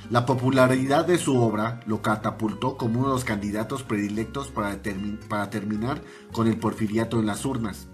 La 0.09 0.25
popularidad 0.25 1.05
de 1.05 1.17
su 1.17 1.37
obra 1.37 1.81
lo 1.85 2.01
catapultó 2.01 2.77
como 2.77 2.99
uno 2.99 3.09
de 3.09 3.15
los 3.15 3.25
candidatos 3.25 3.83
predilectos 3.83 4.47
para, 4.47 4.81
terminar 4.81 6.01
con 6.31 6.47
el 6.47 6.57
porfiriato 6.57 7.19
en 7.19 7.25
las 7.25 7.43
urnas. 7.43 7.87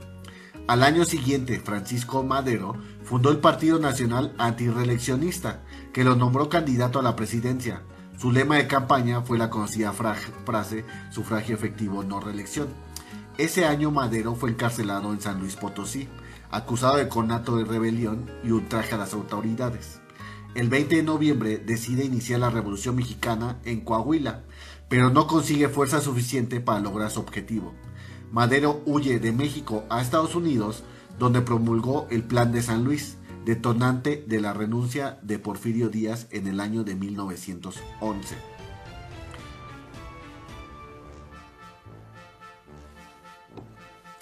Al 0.68 0.84
año 0.84 1.06
siguiente, 1.06 1.60
Francisco 1.60 2.24
Madero 2.24 2.76
fundó 3.04 3.32
el 3.32 3.40
Partido 3.40 3.80
Nacional 3.80 4.36
Antireeleccionista, 4.38 5.64
que 5.92 6.04
lo 6.04 6.16
nombró 6.16 6.50
candidato 6.50 7.00
a 7.00 7.04
la 7.04 7.16
presidencia. 7.16 7.82
Su 8.20 8.32
lema 8.32 8.58
de 8.58 8.68
campaña 8.68 9.24
fue 9.24 9.40
la 9.40 9.50
conocida 9.50 9.92
frase 9.92 10.86
sufragio 11.10 11.56
efectivo 11.56 12.04
no 12.04 12.20
reelección. 12.20 12.68
Ese 13.40 13.66
año 13.66 13.90
Madero 13.90 14.36
fue 14.36 14.52
encarcelado 14.52 15.12
en 15.12 15.20
San 15.20 15.40
Luis 15.40 15.56
Potosí, 15.56 16.08
acusado 16.52 16.98
de 16.98 17.08
conato 17.08 17.58
de 17.58 17.66
rebelión 17.66 18.30
y 18.44 18.52
ultraje 18.52 18.94
a 18.94 19.00
las 19.00 19.16
autoridades. 19.16 20.03
El 20.56 20.70
20 20.70 20.98
de 20.98 21.04
noviembre 21.04 21.58
decide 21.58 22.06
iniciar 22.06 22.40
la 22.40 22.52
Revolución 22.52 22.96
Mexicana 22.96 23.60
en 23.66 23.82
Coahuila, 23.82 24.44
pero 24.88 25.10
no 25.10 25.26
consigue 25.26 25.68
fuerza 25.68 26.00
suficiente 26.00 26.60
para 26.60 26.80
lograr 26.80 27.10
su 27.10 27.22
objetivo. 27.22 27.74
Madero 28.32 28.84
huye 28.86 29.20
de 29.20 29.32
México 29.32 29.84
a 29.90 30.00
Estados 30.00 30.36
Unidos, 30.36 30.84
donde 31.18 31.42
promulgó 31.42 32.08
el 32.12 32.24
Plan 32.24 32.52
de 32.52 32.62
San 32.62 32.84
Luis, 32.84 33.18
detonante 33.46 34.24
de 34.28 34.42
la 34.42 34.54
renuncia 34.54 35.18
de 35.24 35.40
Porfirio 35.40 35.90
Díaz 35.90 36.28
en 36.30 36.46
el 36.46 36.60
año 36.60 36.84
de 36.84 36.96
1911. 36.96 38.36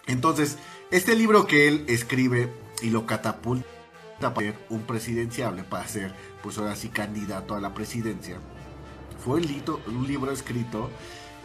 Entonces, 0.07 0.57
este 0.91 1.15
libro 1.17 1.45
que 1.45 1.67
él 1.67 1.83
escribe 1.89 2.53
y 2.81 2.89
lo 2.89 3.05
catapulta 3.05 3.80
para 4.21 4.47
ser 4.47 4.59
un 4.69 4.81
presidenciable, 4.81 5.63
para 5.63 5.87
ser, 5.87 6.13
pues 6.41 6.57
ahora 6.57 6.75
sí, 6.75 6.89
candidato 6.89 7.55
a 7.55 7.59
la 7.59 7.73
presidencia, 7.73 8.39
fue 9.23 9.39
un, 9.39 10.07
libro 10.07 10.31
escrito 10.31 10.89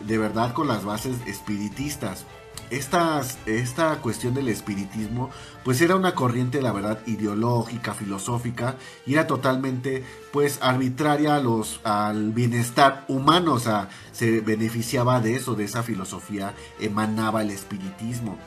de 0.07 0.19
verdad 0.19 0.53
con 0.53 0.69
las 0.69 0.85
bases 0.85 1.17
espiritistas. 1.27 2.25
Estas, 2.71 3.39
esta 3.47 3.99
cuestión 3.99 4.35
del 4.35 4.49
espiritismo, 4.49 5.31
pues 5.63 5.81
era 5.81 5.95
una 5.95 6.15
corriente, 6.15 6.63
la 6.63 6.73
verdad, 6.73 7.01
ideológica, 7.07 7.95
filosófica, 7.95 8.77
y 9.05 9.13
era 9.13 9.27
totalmente, 9.27 10.03
pues, 10.33 10.59
arbitraria 10.63 11.37
a 11.37 11.41
los, 11.41 11.81
al 11.85 12.33
bienestar 12.33 13.05
humano, 13.09 13.53
o 13.53 13.61
sea, 13.61 13.91
se 14.11 14.41
beneficiaba 14.41 15.21
de 15.21 15.37
eso, 15.37 15.55
de 15.55 15.65
esa 15.65 15.83
filosofía, 15.83 16.55
emanaba 16.81 17.43
el 17.43 17.51
espiritismo. 17.51 18.39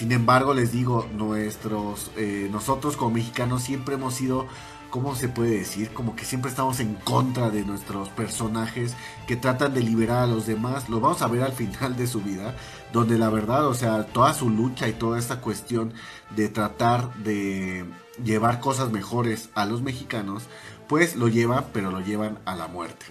Sin 0.00 0.12
embargo, 0.12 0.54
les 0.54 0.72
digo, 0.72 1.06
nuestros, 1.12 2.10
eh, 2.16 2.48
nosotros 2.50 2.96
como 2.96 3.10
mexicanos 3.10 3.62
siempre 3.62 3.96
hemos 3.96 4.14
sido, 4.14 4.46
¿cómo 4.88 5.14
se 5.14 5.28
puede 5.28 5.58
decir? 5.58 5.90
Como 5.92 6.16
que 6.16 6.24
siempre 6.24 6.50
estamos 6.50 6.80
en 6.80 6.94
contra 6.94 7.50
de 7.50 7.66
nuestros 7.66 8.08
personajes 8.08 8.94
que 9.26 9.36
tratan 9.36 9.74
de 9.74 9.82
liberar 9.82 10.22
a 10.22 10.26
los 10.26 10.46
demás. 10.46 10.88
Lo 10.88 11.00
vamos 11.00 11.20
a 11.20 11.26
ver 11.26 11.42
al 11.42 11.52
final 11.52 11.98
de 11.98 12.06
su 12.06 12.22
vida, 12.22 12.56
donde 12.94 13.18
la 13.18 13.28
verdad, 13.28 13.66
o 13.66 13.74
sea, 13.74 14.06
toda 14.06 14.32
su 14.32 14.48
lucha 14.48 14.88
y 14.88 14.94
toda 14.94 15.18
esta 15.18 15.42
cuestión 15.42 15.92
de 16.34 16.48
tratar 16.48 17.12
de 17.16 17.84
llevar 18.24 18.60
cosas 18.60 18.90
mejores 18.90 19.50
a 19.54 19.66
los 19.66 19.82
mexicanos, 19.82 20.44
pues 20.88 21.14
lo 21.14 21.28
llevan, 21.28 21.66
pero 21.74 21.90
lo 21.90 22.00
llevan 22.00 22.38
a 22.46 22.56
la 22.56 22.68
muerte. 22.68 23.04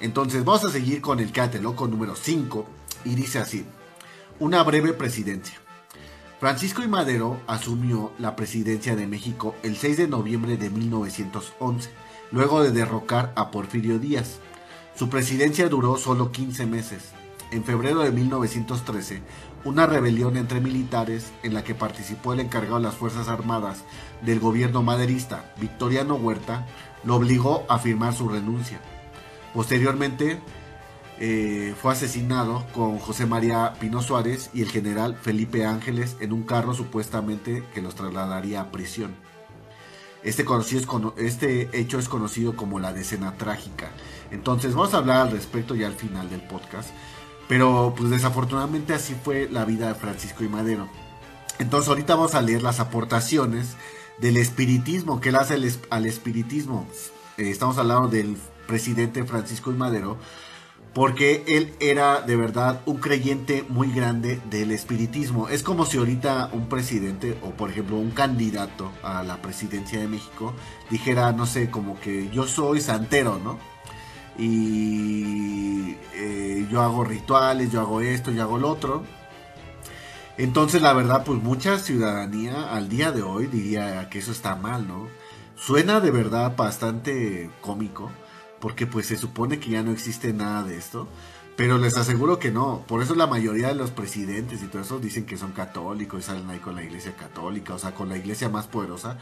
Entonces 0.00 0.46
vamos 0.46 0.64
a 0.64 0.70
seguir 0.70 1.02
con 1.02 1.20
el 1.20 1.30
Loco 1.60 1.86
número 1.88 2.16
5 2.16 2.66
y 3.04 3.16
dice 3.16 3.38
así, 3.38 3.66
una 4.38 4.62
breve 4.62 4.94
presidencia. 4.94 5.61
Francisco 6.42 6.82
y 6.82 6.88
Madero 6.88 7.40
asumió 7.46 8.10
la 8.18 8.34
presidencia 8.34 8.96
de 8.96 9.06
México 9.06 9.54
el 9.62 9.76
6 9.76 9.96
de 9.96 10.08
noviembre 10.08 10.56
de 10.56 10.70
1911, 10.70 11.88
luego 12.32 12.64
de 12.64 12.72
derrocar 12.72 13.32
a 13.36 13.52
Porfirio 13.52 14.00
Díaz. 14.00 14.40
Su 14.96 15.08
presidencia 15.08 15.68
duró 15.68 15.96
solo 15.96 16.32
15 16.32 16.66
meses. 16.66 17.12
En 17.52 17.62
febrero 17.62 18.00
de 18.00 18.10
1913, 18.10 19.22
una 19.64 19.86
rebelión 19.86 20.36
entre 20.36 20.60
militares 20.60 21.30
en 21.44 21.54
la 21.54 21.62
que 21.62 21.76
participó 21.76 22.32
el 22.32 22.40
encargado 22.40 22.78
de 22.78 22.86
las 22.86 22.96
Fuerzas 22.96 23.28
Armadas 23.28 23.84
del 24.22 24.40
gobierno 24.40 24.82
maderista, 24.82 25.54
Victoriano 25.60 26.16
Huerta, 26.16 26.66
lo 27.04 27.14
obligó 27.14 27.64
a 27.68 27.78
firmar 27.78 28.14
su 28.14 28.28
renuncia. 28.28 28.80
Posteriormente, 29.54 30.40
eh, 31.24 31.76
fue 31.80 31.92
asesinado 31.92 32.66
con 32.74 32.98
José 32.98 33.26
María 33.26 33.74
Pino 33.78 34.02
Suárez 34.02 34.50
y 34.52 34.62
el 34.62 34.68
general 34.68 35.14
Felipe 35.14 35.64
Ángeles 35.64 36.16
en 36.18 36.32
un 36.32 36.42
carro 36.42 36.74
supuestamente 36.74 37.62
que 37.72 37.80
los 37.80 37.94
trasladaría 37.94 38.60
a 38.60 38.72
prisión. 38.72 39.14
Este, 40.24 40.44
este 41.18 41.78
hecho 41.78 42.00
es 42.00 42.08
conocido 42.08 42.56
como 42.56 42.80
la 42.80 42.92
decena 42.92 43.36
trágica. 43.36 43.92
Entonces 44.32 44.74
vamos 44.74 44.94
a 44.94 44.96
hablar 44.96 45.28
al 45.28 45.30
respecto 45.30 45.76
ya 45.76 45.86
al 45.86 45.94
final 45.94 46.28
del 46.28 46.42
podcast. 46.42 46.90
Pero 47.46 47.94
pues 47.96 48.10
desafortunadamente 48.10 48.92
así 48.92 49.14
fue 49.14 49.48
la 49.48 49.64
vida 49.64 49.86
de 49.86 49.94
Francisco 49.94 50.42
y 50.42 50.48
Madero. 50.48 50.88
Entonces 51.60 51.88
ahorita 51.88 52.16
vamos 52.16 52.34
a 52.34 52.42
leer 52.42 52.64
las 52.64 52.80
aportaciones 52.80 53.76
del 54.18 54.38
espiritismo 54.38 55.20
que 55.20 55.28
él 55.28 55.36
hace 55.36 55.56
al 55.90 56.06
espiritismo. 56.06 56.88
Eh, 57.36 57.48
estamos 57.50 57.78
hablando 57.78 58.08
del 58.08 58.36
presidente 58.66 59.22
Francisco 59.22 59.70
y 59.70 59.74
Madero 59.74 60.18
porque 60.94 61.42
él 61.46 61.74
era 61.80 62.20
de 62.20 62.36
verdad 62.36 62.82
un 62.84 62.98
creyente 62.98 63.64
muy 63.68 63.90
grande 63.92 64.40
del 64.50 64.72
espiritismo. 64.72 65.48
Es 65.48 65.62
como 65.62 65.86
si 65.86 65.96
ahorita 65.96 66.50
un 66.52 66.68
presidente 66.68 67.38
o 67.42 67.50
por 67.50 67.70
ejemplo 67.70 67.96
un 67.96 68.10
candidato 68.10 68.90
a 69.02 69.22
la 69.22 69.40
presidencia 69.40 69.98
de 69.98 70.08
México 70.08 70.54
dijera, 70.90 71.32
no 71.32 71.46
sé, 71.46 71.70
como 71.70 71.98
que 71.98 72.28
yo 72.30 72.46
soy 72.46 72.80
santero, 72.80 73.40
¿no? 73.42 73.58
Y 74.38 75.96
eh, 76.14 76.66
yo 76.70 76.82
hago 76.82 77.04
rituales, 77.04 77.70
yo 77.70 77.80
hago 77.80 78.00
esto, 78.02 78.30
yo 78.30 78.42
hago 78.42 78.58
lo 78.58 78.70
otro. 78.70 79.02
Entonces 80.36 80.82
la 80.82 80.92
verdad, 80.92 81.24
pues 81.24 81.42
mucha 81.42 81.78
ciudadanía 81.78 82.70
al 82.74 82.88
día 82.90 83.12
de 83.12 83.22
hoy 83.22 83.46
diría 83.46 84.08
que 84.10 84.18
eso 84.18 84.32
está 84.32 84.56
mal, 84.56 84.86
¿no? 84.86 85.08
Suena 85.56 86.00
de 86.00 86.10
verdad 86.10 86.54
bastante 86.54 87.50
cómico 87.60 88.10
porque 88.62 88.86
pues 88.86 89.06
se 89.06 89.18
supone 89.18 89.58
que 89.58 89.70
ya 89.70 89.82
no 89.82 89.90
existe 89.90 90.32
nada 90.32 90.62
de 90.62 90.78
esto. 90.78 91.08
Pero 91.56 91.78
les 91.78 91.98
aseguro 91.98 92.38
que 92.38 92.52
no. 92.52 92.84
Por 92.86 93.02
eso 93.02 93.14
la 93.14 93.26
mayoría 93.26 93.68
de 93.68 93.74
los 93.74 93.90
presidentes 93.90 94.62
y 94.62 94.68
todo 94.68 94.80
eso 94.80 95.00
dicen 95.00 95.26
que 95.26 95.36
son 95.36 95.50
católicos 95.52 96.20
y 96.20 96.22
salen 96.22 96.48
ahí 96.48 96.60
con 96.60 96.76
la 96.76 96.82
iglesia 96.82 97.14
católica, 97.14 97.74
o 97.74 97.78
sea, 97.78 97.92
con 97.92 98.08
la 98.08 98.16
iglesia 98.16 98.48
más 98.48 98.68
poderosa. 98.68 99.18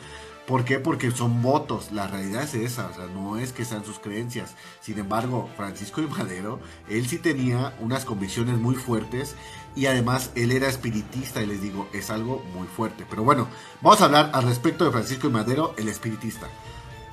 ¿Por 0.46 0.64
qué? 0.64 0.78
Porque 0.78 1.10
son 1.10 1.40
votos. 1.42 1.90
La 1.90 2.06
realidad 2.06 2.42
es 2.42 2.54
esa, 2.54 2.88
o 2.88 2.94
sea, 2.94 3.06
no 3.06 3.38
es 3.38 3.52
que 3.52 3.64
sean 3.64 3.84
sus 3.84 3.98
creencias. 3.98 4.54
Sin 4.80 4.98
embargo, 4.98 5.48
Francisco 5.56 6.02
de 6.02 6.06
Madero, 6.06 6.60
él 6.88 7.08
sí 7.08 7.18
tenía 7.18 7.74
unas 7.80 8.04
convicciones 8.04 8.58
muy 8.58 8.74
fuertes 8.74 9.34
y 9.74 9.86
además 9.86 10.32
él 10.34 10.52
era 10.52 10.68
espiritista 10.68 11.42
y 11.42 11.46
les 11.46 11.62
digo, 11.62 11.88
es 11.94 12.10
algo 12.10 12.44
muy 12.54 12.68
fuerte. 12.68 13.06
Pero 13.08 13.24
bueno, 13.24 13.48
vamos 13.80 14.02
a 14.02 14.04
hablar 14.04 14.30
al 14.34 14.44
respecto 14.44 14.84
de 14.84 14.92
Francisco 14.92 15.28
de 15.28 15.32
Madero, 15.32 15.74
el 15.78 15.88
espiritista. 15.88 16.46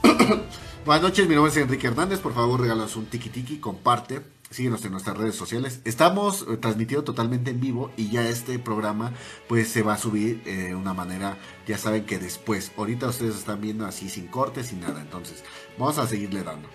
Buenas 0.86 1.02
noches, 1.04 1.28
mi 1.28 1.36
nombre 1.36 1.52
es 1.52 1.58
Enrique 1.58 1.88
Hernández. 1.88 2.20
Por 2.20 2.34
favor, 2.34 2.62
regalas 2.62 2.96
un 2.96 3.06
tiki 3.06 3.30
tiki, 3.30 3.58
comparte. 3.58 4.22
Síguenos 4.50 4.84
en 4.86 4.92
nuestras 4.92 5.18
redes 5.18 5.36
sociales. 5.36 5.82
Estamos 5.84 6.46
eh, 6.50 6.58
transmitiendo 6.58 7.04
totalmente 7.04 7.52
en 7.52 7.60
vivo 7.60 7.92
y 7.98 8.10
ya 8.10 8.28
este 8.30 8.60
programa 8.60 9.14
pues 9.50 9.68
se 9.68 9.82
va 9.82 9.94
a 9.94 9.98
subir 9.98 10.42
eh, 10.46 10.68
de 10.68 10.76
una 10.76 10.94
manera, 10.94 11.38
ya 11.68 11.78
saben 11.78 12.06
que 12.06 12.18
después, 12.18 12.72
ahorita 12.78 13.08
ustedes 13.08 13.36
están 13.36 13.60
viendo 13.60 13.86
así 13.86 14.10
sin 14.10 14.28
cortes, 14.28 14.68
sin 14.68 14.80
nada. 14.80 15.02
Entonces, 15.02 15.44
vamos 15.78 15.98
a 15.98 16.08
seguirle 16.08 16.44
dando. 16.44 16.70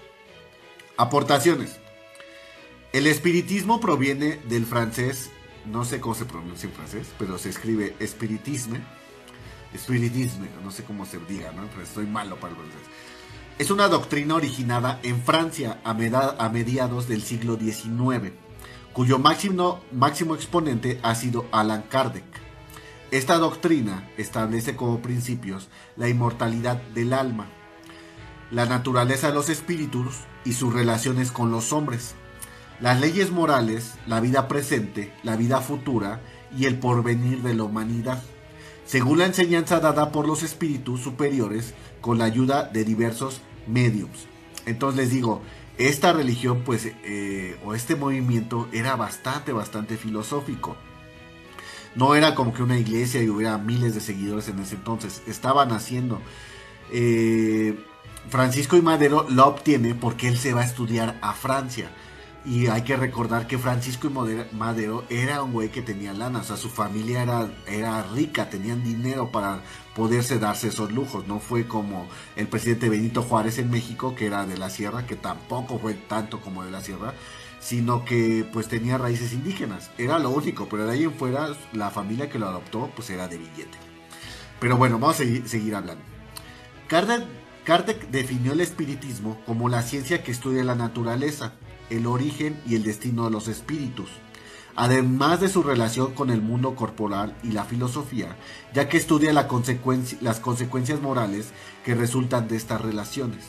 Aportaciones. 0.99 1.79
El 2.93 3.07
espiritismo 3.07 3.81
proviene 3.81 4.38
del 4.49 4.67
francés, 4.67 5.31
no 5.64 5.87
sé 5.87 5.99
cómo 5.99 6.14
se 6.14 6.26
pronuncia 6.26 6.69
en 6.69 6.75
francés, 6.75 7.09
pero 7.19 7.38
se 7.38 7.49
escribe 7.49 7.95
espiritisme. 8.00 8.81
Espiritisme, 9.73 10.49
no 10.62 10.71
sé 10.71 10.85
cómo 10.85 11.07
se 11.07 11.19
diga, 11.21 11.50
¿no? 11.52 11.62
Estoy 11.83 12.05
malo 12.05 12.37
para 12.37 12.50
el 12.50 12.59
francés 12.59 12.83
es 13.62 13.71
una 13.71 13.87
doctrina 13.87 14.35
originada 14.35 14.99
en 15.04 15.23
Francia 15.23 15.78
a, 15.85 15.95
mediados 15.95 17.07
del 17.07 17.23
siglo 17.23 17.57
XIX, 17.57 18.33
cuyo 18.92 19.21
máximo, 19.21 19.81
máximo 19.92 20.35
exponente 20.35 20.99
ha 21.04 21.14
sido 21.14 21.47
Alan 21.52 21.85
Kardec. 21.88 22.25
Esta 23.12 23.38
doctrina 23.38 24.11
establece 24.16 24.75
como 24.75 25.00
principios 25.00 25.69
la 25.97 26.09
inmortalidad 26.09 26.83
del 26.92 27.12
alma, 27.12 27.47
la 28.50 28.66
naturaleza 28.66 29.28
de 29.28 29.35
los 29.35 29.49
espíritus 29.49 30.23
y 30.45 30.54
sus 30.54 30.75
relaciones 30.75 31.31
con 31.31 31.52
los 31.52 31.73
hombres, 31.73 32.16
las 32.81 33.00
leyes 33.00 33.31
morales, 33.31 33.95
la 34.09 34.19
vida 34.19 34.49
presente, 34.49 35.14
la 35.23 35.37
vida 35.37 35.61
futura 35.61 36.21
y 36.59 36.64
el 36.64 36.81
porvenir 36.81 37.42
de 37.42 37.54
la 37.54 37.62
humanidad, 37.62 38.21
según 38.87 39.19
la 39.19 39.26
enseñanza 39.26 39.78
dada 39.78 40.11
por 40.11 40.26
los 40.26 40.42
espíritus 40.42 41.00
superiores 41.00 41.75
con 42.00 42.19
la 42.19 42.25
ayuda 42.25 42.64
de 42.64 42.83
diversos 42.83 43.40
mediums. 43.66 44.26
Entonces 44.66 44.99
les 44.99 45.11
digo, 45.11 45.42
esta 45.78 46.12
religión 46.12 46.62
pues 46.64 46.87
eh, 47.04 47.59
o 47.64 47.75
este 47.75 47.97
movimiento 47.97 48.69
era 48.73 48.97
bastante, 48.97 49.52
bastante 49.52 49.97
filosófico. 49.97 50.76
No 51.95 52.14
era 52.14 52.35
como 52.35 52.54
que 52.54 52.62
una 52.62 52.78
iglesia 52.78 53.23
y 53.23 53.28
hubiera 53.28 53.59
miles 53.59 53.95
de 53.95 54.00
seguidores 54.00 54.49
en 54.49 54.59
ese 54.61 54.76
entonces. 54.76 55.23
Estaban 55.26 55.73
haciendo. 55.73 56.21
Eh, 56.90 57.78
Francisco 58.28 58.76
y 58.76 58.83
Madero 58.83 59.26
lo 59.28 59.47
obtiene 59.47 59.95
porque 59.95 60.28
él 60.28 60.38
se 60.38 60.54
va 60.54 60.62
a 60.62 60.64
estudiar 60.64 61.19
a 61.21 61.35
Francia. 61.35 61.90
Y 62.45 62.67
hay 62.67 62.83
que 62.83 62.97
recordar 62.97 63.47
que 63.47 63.57
Francisco 63.57 64.09
y 64.09 64.55
Madero 64.57 65.05
era 65.09 65.45
un 65.45 65.53
güey 65.53 65.69
que 65.69 65.81
tenía 65.81 66.13
lana, 66.13 66.41
o 66.41 66.43
sea, 66.43 66.57
su 66.57 66.69
familia 66.69 67.23
era, 67.23 67.49
era 67.69 68.03
rica, 68.03 68.51
tenían 68.51 68.83
dinero 68.83 69.31
para 69.31 69.61
poderse 69.95 70.41
darse 70.41 70.69
esos 70.69 70.91
lujos. 70.91 71.29
No 71.29 71.39
fue 71.39 71.69
como 71.69 72.09
el 72.35 72.49
presidente 72.49 72.89
Benito 72.89 73.23
Juárez 73.23 73.59
en 73.59 73.71
México, 73.71 74.17
que 74.17 74.27
era 74.27 74.45
de 74.45 74.59
la 74.59 74.71
sierra, 74.71 75.07
que 75.07 75.15
tampoco 75.15 75.79
fue 75.79 75.95
tanto 75.95 76.41
como 76.41 76.65
de 76.65 76.73
la 76.73 76.83
sierra, 76.83 77.15
sino 77.61 78.05
que 78.05 78.45
pues 78.53 78.67
tenía 78.67 78.99
raíces 78.99 79.33
indígenas. 79.33 79.93
Era 79.97 80.19
lo 80.19 80.31
único, 80.31 80.69
pero 80.69 80.85
de 80.85 80.95
ahí 80.95 81.05
en 81.05 81.15
fuera 81.15 81.49
la 81.73 81.91
familia 81.91 82.29
que 82.29 82.41
lo 82.41 82.49
adoptó 82.49 82.91
pues 82.97 83.09
era 83.11 83.29
de 83.29 83.39
billete. 83.39 83.79
Pero 84.59 84.77
bueno, 84.77 84.99
vamos 84.99 85.21
a 85.21 85.25
seguir, 85.49 85.77
hablando. 85.77 86.03
Kardec, 86.89 87.25
Kardec 87.65 88.09
definió 88.11 88.53
el 88.53 88.61
espiritismo 88.61 89.41
como 89.47 89.69
la 89.69 89.83
ciencia 89.83 90.25
que 90.25 90.33
estudia 90.33 90.65
la 90.65 90.75
naturaleza 90.75 91.55
el 91.93 92.07
origen 92.07 92.61
y 92.67 92.75
el 92.75 92.83
destino 92.83 93.25
de 93.25 93.31
los 93.31 93.49
espíritus, 93.49 94.09
además 94.75 95.41
de 95.41 95.49
su 95.49 95.63
relación 95.63 96.15
con 96.15 96.31
el 96.31 96.41
mundo 96.41 96.75
corporal 96.75 97.37
y 97.43 97.53
la 97.53 97.65
filosofía, 97.65 98.37
ya 98.73 98.89
que 98.89 98.97
estudia 98.97 99.33
las 99.33 99.47
consecuencias 100.41 101.01
morales 101.03 101.53
que 101.85 101.95
resultan 101.95 102.49
de 102.49 102.57
estas 102.57 102.81
relaciones. 102.81 103.45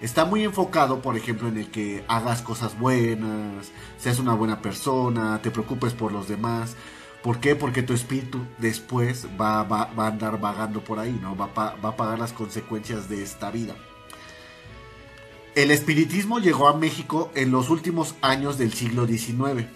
Está 0.00 0.24
muy 0.24 0.44
enfocado, 0.44 1.02
por 1.02 1.16
ejemplo, 1.16 1.48
en 1.48 1.58
el 1.58 1.70
que 1.72 2.04
hagas 2.06 2.40
cosas 2.42 2.78
buenas, 2.78 3.72
seas 3.98 4.20
una 4.20 4.34
buena 4.34 4.62
persona, 4.62 5.42
te 5.42 5.50
preocupes 5.50 5.92
por 5.92 6.12
los 6.12 6.28
demás. 6.28 6.76
¿Por 7.24 7.40
qué? 7.40 7.56
Porque 7.56 7.82
tu 7.82 7.94
espíritu 7.94 8.38
después 8.58 9.26
va, 9.40 9.62
a 9.62 10.06
andar 10.06 10.40
vagando 10.40 10.84
por 10.84 11.00
ahí, 11.00 11.18
¿no? 11.20 11.36
Va, 11.36 11.48
va 11.52 11.88
a 11.88 11.96
pagar 11.96 12.20
las 12.20 12.32
consecuencias 12.32 13.08
de 13.08 13.24
esta 13.24 13.50
vida. 13.50 13.74
El 15.58 15.72
espiritismo 15.72 16.38
llegó 16.38 16.68
a 16.68 16.76
México 16.76 17.32
en 17.34 17.50
los 17.50 17.68
últimos 17.68 18.14
años 18.22 18.58
del 18.58 18.72
siglo 18.72 19.08
XIX, 19.08 19.66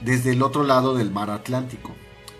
desde 0.00 0.30
el 0.30 0.40
otro 0.40 0.62
lado 0.62 0.94
del 0.94 1.10
mar 1.10 1.30
Atlántico. 1.30 1.96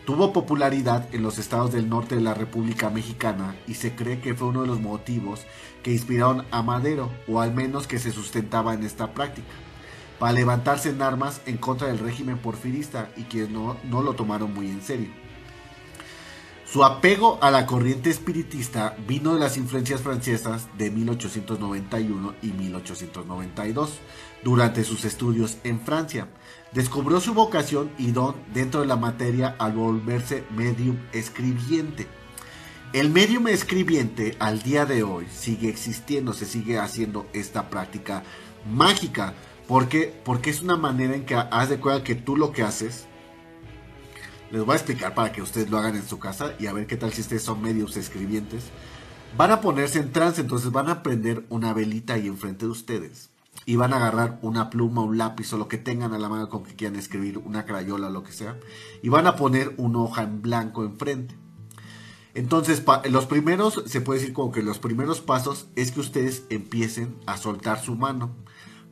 Tuvo 0.07 0.33
popularidad 0.33 1.13
en 1.13 1.25
los 1.25 1.37
estados 1.39 1.73
del 1.73 1.89
norte 1.89 2.15
de 2.15 2.21
la 2.21 2.35
República 2.35 2.91
Mexicana 2.91 3.57
y 3.67 3.75
se 3.75 3.97
cree 3.97 4.21
que 4.21 4.35
fue 4.35 4.47
uno 4.47 4.61
de 4.61 4.69
los 4.69 4.81
motivos 4.81 5.41
que 5.83 5.91
inspiraron 5.91 6.45
a 6.53 6.63
Madero, 6.63 7.11
o 7.27 7.41
al 7.41 7.53
menos 7.53 7.89
que 7.89 7.99
se 7.99 8.13
sustentaba 8.13 8.73
en 8.73 8.85
esta 8.85 9.13
práctica, 9.15 9.49
para 10.21 10.35
levantarse 10.35 10.91
en 10.91 11.03
armas 11.03 11.41
en 11.47 11.57
contra 11.57 11.89
del 11.89 11.99
régimen 11.99 12.39
porfirista 12.39 13.11
y 13.17 13.25
quienes 13.25 13.51
no, 13.51 13.79
no 13.83 14.03
lo 14.03 14.13
tomaron 14.13 14.55
muy 14.55 14.69
en 14.69 14.81
serio. 14.81 15.22
Su 16.73 16.85
apego 16.85 17.39
a 17.43 17.51
la 17.51 17.67
corriente 17.67 18.09
espiritista 18.09 18.97
vino 19.07 19.35
de 19.35 19.41
las 19.41 19.59
influencias 19.59 20.01
francesas 20.01 20.69
de 20.79 20.91
1891 20.91 22.35
y 22.41 22.47
1892 22.47 23.99
durante 24.43 24.83
sus 24.83 25.05
estudios 25.05 25.59
en 25.65 25.83
Francia. 25.83 26.29
Descubrió 26.73 27.21
su 27.21 27.35
vocación 27.35 27.91
y 27.99 28.13
don 28.13 28.37
dentro 28.55 28.81
de 28.81 28.87
la 28.87 28.97
materia 28.97 29.55
al 29.59 29.75
volverse 29.75 30.45
medium 30.57 30.97
escribiente. 31.13 32.07
El 32.95 33.11
medium 33.11 33.49
escribiente 33.49 34.35
al 34.39 34.63
día 34.63 34.87
de 34.87 35.03
hoy 35.03 35.27
sigue 35.31 35.69
existiendo, 35.69 36.33
se 36.33 36.47
sigue 36.47 36.79
haciendo 36.79 37.27
esta 37.35 37.69
práctica 37.69 38.23
mágica. 38.65 39.35
¿Por 39.69 39.89
Porque 40.25 40.49
es 40.49 40.63
una 40.63 40.79
manera 40.79 41.15
en 41.17 41.27
que 41.27 41.35
haz 41.35 41.69
de 41.69 41.79
cuenta 41.79 42.03
que 42.03 42.15
tú 42.15 42.35
lo 42.39 42.51
que 42.51 42.63
haces 42.63 43.09
les 44.53 44.63
voy 44.67 44.75
a 44.75 44.77
explicar 44.77 45.15
para 45.15 45.33
que 45.33 45.41
ustedes 45.41 45.71
lo 45.71 45.79
hagan 45.79 45.97
en 45.97 46.07
su 46.07 46.19
casa 46.19 46.55
y 46.59 46.67
a 46.67 46.75
ver 46.75 46.87
qué 46.87 46.99
tal 46.99 47.11
si 47.13 47.23
ustedes 47.23 47.43
son 47.43 47.63
medios 47.63 47.97
escribientes. 47.97 48.65
Van 49.35 49.51
a 49.51 49.63
ponerse 49.63 49.99
en 49.99 50.13
trance, 50.13 50.43
entonces 50.43 50.71
van 50.71 50.91
a 50.91 51.03
prender 51.03 51.47
una 51.49 51.73
velita 51.73 52.15
ahí 52.15 52.27
enfrente 52.27 52.67
de 52.67 52.71
ustedes. 52.71 53.31
Y 53.65 53.77
van 53.77 53.95
a 53.95 53.97
agarrar 53.97 54.39
una 54.43 54.69
pluma, 54.69 55.03
un 55.03 55.17
lápiz 55.17 55.51
o 55.55 55.57
lo 55.57 55.69
que 55.69 55.79
tengan 55.79 56.13
a 56.13 56.19
la 56.19 56.29
mano 56.29 56.51
con 56.51 56.65
que 56.65 56.75
quieran 56.75 56.99
escribir, 56.99 57.39
una 57.39 57.65
crayola 57.65 58.09
o 58.09 58.11
lo 58.11 58.25
que 58.25 58.33
sea. 58.33 58.59
Y 59.03 59.09
van 59.09 59.27
a 59.27 59.37
poner 59.37 59.73
una 59.79 60.01
hoja 60.01 60.23
en 60.23 60.43
blanco 60.43 60.85
enfrente. 60.85 61.35
Entonces, 62.35 62.83
los 63.09 63.25
primeros, 63.25 63.83
se 63.87 64.03
puede 64.03 64.21
decir 64.21 64.35
como 64.35 64.53
que 64.53 64.63
los 64.63 64.79
primeros 64.79 65.23
pasos 65.23 65.69
es 65.77 65.93
que 65.93 66.01
ustedes 66.01 66.45
empiecen 66.51 67.17
a 67.25 67.39
soltar 67.39 67.81
su 67.81 67.95
mano. 67.95 68.35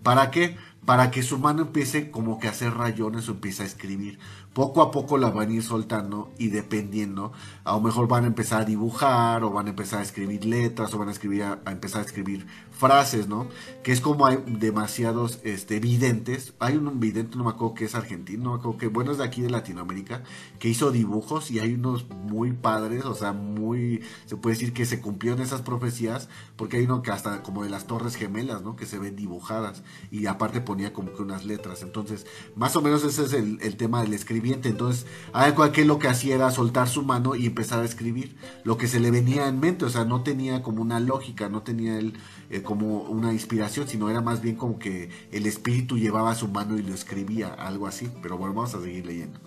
¿Para 0.02 0.30
qué? 0.30 0.56
Para 0.86 1.10
que 1.10 1.22
su 1.22 1.38
mano 1.38 1.62
empiece 1.62 2.10
como 2.10 2.38
que 2.38 2.48
a 2.48 2.52
hacer 2.52 2.72
rayones 2.72 3.28
o 3.28 3.32
empiece 3.32 3.62
a 3.62 3.66
escribir 3.66 4.18
poco 4.52 4.82
a 4.82 4.90
poco 4.90 5.16
la 5.16 5.30
van 5.30 5.50
a 5.50 5.52
ir 5.52 5.62
soltando 5.62 6.32
y 6.36 6.48
dependiendo, 6.48 7.32
a 7.62 7.72
lo 7.72 7.80
mejor 7.80 8.08
van 8.08 8.24
a 8.24 8.26
empezar 8.26 8.62
a 8.62 8.64
dibujar 8.64 9.44
o 9.44 9.50
van 9.50 9.66
a 9.66 9.70
empezar 9.70 10.00
a 10.00 10.02
escribir 10.02 10.44
letras 10.44 10.92
o 10.92 10.98
van 10.98 11.08
a 11.08 11.12
escribir 11.12 11.44
a, 11.44 11.60
empezar 11.66 12.02
a 12.02 12.04
escribir 12.04 12.46
frases, 12.72 13.28
¿no? 13.28 13.48
Que 13.84 13.92
es 13.92 14.00
como 14.00 14.26
hay 14.26 14.42
demasiados 14.46 15.38
este, 15.44 15.78
videntes. 15.78 16.54
Hay 16.58 16.76
un 16.76 16.98
vidente, 16.98 17.36
no 17.36 17.44
me 17.44 17.50
acuerdo 17.50 17.74
que 17.74 17.84
es 17.84 17.94
argentino, 17.94 18.44
no 18.44 18.50
me 18.52 18.58
acuerdo 18.58 18.78
que, 18.78 18.88
bueno, 18.88 19.12
es 19.12 19.18
de 19.18 19.24
aquí 19.24 19.40
de 19.40 19.50
Latinoamérica, 19.50 20.24
que 20.58 20.68
hizo 20.68 20.90
dibujos 20.90 21.50
y 21.50 21.60
hay 21.60 21.74
unos 21.74 22.08
muy 22.08 22.52
padres, 22.52 23.04
o 23.04 23.14
sea, 23.14 23.32
muy, 23.32 24.02
se 24.26 24.36
puede 24.36 24.56
decir 24.56 24.72
que 24.72 24.84
se 24.84 25.00
cumplieron 25.00 25.40
esas 25.40 25.62
profecías, 25.62 26.28
porque 26.56 26.78
hay 26.78 26.84
uno 26.84 27.02
que 27.02 27.12
hasta 27.12 27.42
como 27.42 27.62
de 27.62 27.70
las 27.70 27.86
Torres 27.86 28.16
Gemelas, 28.16 28.62
¿no? 28.62 28.74
Que 28.74 28.86
se 28.86 28.98
ven 28.98 29.14
dibujadas 29.14 29.84
y 30.10 30.26
aparte 30.26 30.60
ponía 30.60 30.92
como 30.92 31.12
que 31.12 31.22
unas 31.22 31.44
letras. 31.44 31.82
Entonces, 31.82 32.26
más 32.56 32.74
o 32.74 32.82
menos 32.82 33.04
ese 33.04 33.24
es 33.24 33.32
el, 33.32 33.58
el 33.60 33.76
tema 33.76 34.02
del 34.02 34.14
escribir 34.14 34.39
entonces, 34.44 35.06
algo 35.32 35.70
que 35.72 35.84
lo 35.84 35.98
que 35.98 36.08
hacía 36.08 36.34
era 36.34 36.50
soltar 36.50 36.88
su 36.88 37.02
mano 37.02 37.34
y 37.34 37.46
empezar 37.46 37.80
a 37.80 37.84
escribir 37.84 38.36
lo 38.64 38.76
que 38.76 38.88
se 38.88 39.00
le 39.00 39.10
venía 39.10 39.46
en 39.48 39.60
mente. 39.60 39.84
O 39.84 39.90
sea, 39.90 40.04
no 40.04 40.22
tenía 40.22 40.62
como 40.62 40.82
una 40.82 41.00
lógica, 41.00 41.48
no 41.48 41.62
tenía 41.62 41.98
él 41.98 42.14
eh, 42.50 42.62
como 42.62 43.02
una 43.02 43.32
inspiración, 43.32 43.88
sino 43.88 44.10
era 44.10 44.20
más 44.20 44.40
bien 44.42 44.56
como 44.56 44.78
que 44.78 45.10
el 45.32 45.46
espíritu 45.46 45.98
llevaba 45.98 46.34
su 46.34 46.48
mano 46.48 46.78
y 46.78 46.82
lo 46.82 46.94
escribía, 46.94 47.48
algo 47.48 47.86
así. 47.86 48.10
Pero 48.22 48.38
bueno, 48.38 48.54
vamos 48.54 48.74
a 48.74 48.80
seguir 48.80 49.06
leyendo. 49.06 49.38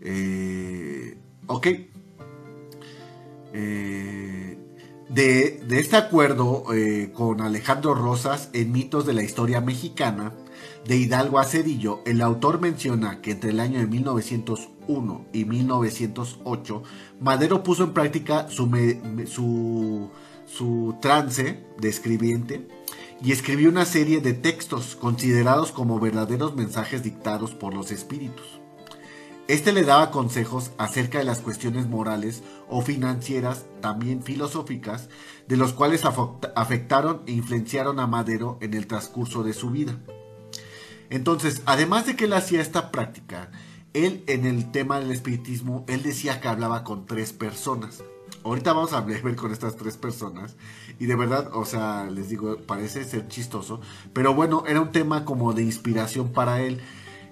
Eh, 0.00 1.18
ok. 1.46 1.66
Eh, 3.52 4.58
de, 5.08 5.78
este 5.78 5.96
acuerdo 5.96 6.64
con 7.14 7.40
Alejandro 7.40 7.94
Rosas 7.94 8.50
en 8.52 8.72
Mitos 8.72 9.06
de 9.06 9.14
la 9.14 9.22
Historia 9.22 9.60
Mexicana, 9.60 10.32
de 10.86 10.96
Hidalgo 10.96 11.38
a 11.38 11.44
Cedillo, 11.44 12.00
el 12.06 12.20
autor 12.20 12.60
menciona 12.60 13.20
que 13.20 13.32
entre 13.32 13.50
el 13.50 13.58
año 13.60 13.80
de 13.80 13.86
1901 13.86 15.26
y 15.32 15.44
1908, 15.44 16.82
Madero 17.20 17.62
puso 17.64 17.84
en 17.84 17.92
práctica 17.92 18.48
su, 18.48 20.10
su, 20.46 20.96
trance 21.00 21.64
de 21.78 21.88
escribiente 21.88 22.68
y 23.20 23.32
escribió 23.32 23.68
una 23.68 23.84
serie 23.84 24.20
de 24.20 24.34
textos 24.34 24.94
considerados 24.94 25.72
como 25.72 25.98
verdaderos 25.98 26.54
mensajes 26.54 27.02
dictados 27.02 27.52
por 27.52 27.74
los 27.74 27.90
espíritus. 27.90 28.60
Este 29.48 29.72
le 29.72 29.84
daba 29.84 30.10
consejos 30.10 30.72
acerca 30.76 31.18
de 31.18 31.24
las 31.24 31.40
cuestiones 31.40 31.88
morales 31.88 32.42
o 32.68 32.80
financieras, 32.80 33.66
también 33.80 34.22
filosóficas, 34.22 35.08
de 35.48 35.56
los 35.56 35.72
cuales 35.72 36.04
afectaron 36.04 37.22
e 37.26 37.32
influenciaron 37.32 37.98
a 38.00 38.06
Madero 38.06 38.58
en 38.60 38.74
el 38.74 38.86
transcurso 38.86 39.44
de 39.44 39.52
su 39.52 39.70
vida. 39.70 39.98
Entonces, 41.10 41.62
además 41.66 42.06
de 42.06 42.16
que 42.16 42.24
él 42.24 42.32
hacía 42.32 42.60
esta 42.60 42.90
práctica, 42.90 43.50
él 43.94 44.24
en 44.26 44.44
el 44.44 44.70
tema 44.70 44.98
del 45.00 45.10
espiritismo, 45.10 45.84
él 45.88 46.02
decía 46.02 46.40
que 46.40 46.48
hablaba 46.48 46.84
con 46.84 47.06
tres 47.06 47.32
personas. 47.32 48.02
Ahorita 48.44 48.72
vamos 48.72 48.92
a 48.92 49.00
ver 49.00 49.36
con 49.36 49.52
estas 49.52 49.76
tres 49.76 49.96
personas. 49.96 50.56
Y 50.98 51.06
de 51.06 51.16
verdad, 51.16 51.50
o 51.52 51.64
sea, 51.64 52.06
les 52.10 52.28
digo, 52.28 52.56
parece 52.66 53.04
ser 53.04 53.28
chistoso. 53.28 53.80
Pero 54.12 54.34
bueno, 54.34 54.64
era 54.66 54.80
un 54.80 54.92
tema 54.92 55.24
como 55.24 55.52
de 55.52 55.62
inspiración 55.62 56.32
para 56.32 56.60
él. 56.62 56.80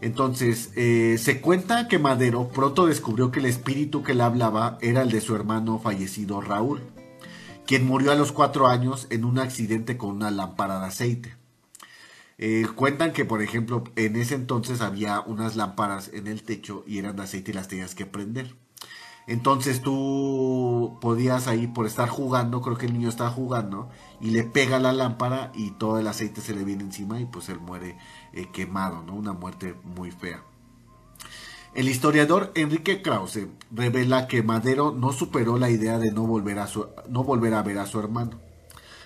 Entonces, 0.00 0.70
eh, 0.74 1.16
se 1.18 1.40
cuenta 1.40 1.88
que 1.88 1.98
Madero 1.98 2.48
pronto 2.48 2.87
descubrió 2.87 3.30
que 3.30 3.40
el 3.40 3.46
espíritu 3.46 4.02
que 4.02 4.14
le 4.14 4.22
hablaba 4.22 4.76
era 4.80 5.02
el 5.02 5.10
de 5.10 5.20
su 5.20 5.34
hermano 5.34 5.78
fallecido 5.78 6.40
Raúl, 6.40 6.82
quien 7.66 7.87
murió 7.87 8.12
a 8.12 8.16
los 8.16 8.32
cuatro 8.32 8.66
años 8.66 9.06
en 9.10 9.24
un 9.24 9.38
accidente 9.38 9.96
con 9.96 10.10
una 10.10 10.30
lámpara 10.30 10.80
de 10.80 10.87
aceite. 10.87 11.43
Eh, 12.38 12.66
cuentan 12.75 13.12
que, 13.12 13.25
por 13.25 13.42
ejemplo, 13.42 13.85
en 13.97 14.16
ese 14.16 14.35
entonces 14.35 14.81
había 14.81 15.20
unas 15.20 15.57
lámparas 15.57 16.11
en 16.12 16.27
el 16.27 16.42
techo 16.42 16.85
y 16.87 16.99
eran 16.99 17.16
de 17.16 17.23
aceite 17.23 17.53
y 17.53 17.55
las 17.55 17.68
tenías 17.68 17.94
que 17.94 18.07
prender. 18.07 18.55
Entonces 19.27 19.81
tú 19.81 20.99
podías 21.01 21.47
ahí 21.49 21.66
por 21.66 21.87
estar 21.87 22.09
jugando, 22.09 22.61
creo 22.61 22.77
que 22.77 22.87
el 22.87 22.92
niño 22.92 23.09
estaba 23.09 23.31
jugando, 23.31 23.88
y 24.20 24.31
le 24.31 24.44
pega 24.44 24.79
la 24.79 24.92
lámpara 24.92 25.51
y 25.55 25.70
todo 25.73 25.99
el 25.99 26.07
aceite 26.09 26.42
se 26.42 26.55
le 26.55 26.64
viene 26.64 26.83
encima 26.83 27.20
y 27.20 27.25
pues 27.25 27.49
él 27.49 27.59
muere 27.59 27.97
eh, 28.33 28.49
quemado, 28.53 29.03
¿no? 29.03 29.14
Una 29.14 29.33
muerte 29.33 29.75
muy 29.83 30.11
fea. 30.11 30.42
El 31.75 31.88
historiador 31.88 32.53
Enrique 32.55 33.03
Krause 33.03 33.49
revela 33.73 34.29
que 34.29 34.42
Madero 34.42 34.92
no 34.92 35.12
superó 35.12 35.59
la 35.59 35.70
idea 35.70 35.99
de 35.99 36.12
no 36.12 36.25
volver, 36.25 36.59
a 36.59 36.68
no 37.09 37.25
volver 37.25 37.55
a 37.55 37.62
ver 37.62 37.79
a 37.79 37.87
su 37.87 37.99
hermano, 37.99 38.40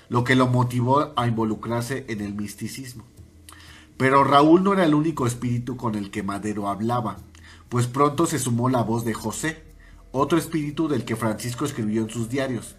lo 0.08 0.24
que 0.24 0.34
lo 0.34 0.48
motivó 0.48 1.12
a 1.16 1.26
involucrarse 1.28 2.04
en 2.08 2.20
el 2.20 2.34
misticismo. 2.34 3.04
Pero 3.98 4.22
Raúl 4.22 4.62
no 4.62 4.72
era 4.72 4.84
el 4.84 4.94
único 4.94 5.26
espíritu 5.26 5.76
con 5.76 5.96
el 5.96 6.12
que 6.12 6.22
Madero 6.22 6.68
hablaba, 6.68 7.16
pues 7.68 7.88
pronto 7.88 8.26
se 8.26 8.38
sumó 8.38 8.68
la 8.68 8.82
voz 8.82 9.04
de 9.04 9.12
José, 9.12 9.64
otro 10.12 10.38
espíritu 10.38 10.86
del 10.88 11.04
que 11.04 11.16
Francisco 11.16 11.64
escribió 11.64 12.02
en 12.02 12.08
sus 12.08 12.28
diarios. 12.28 12.76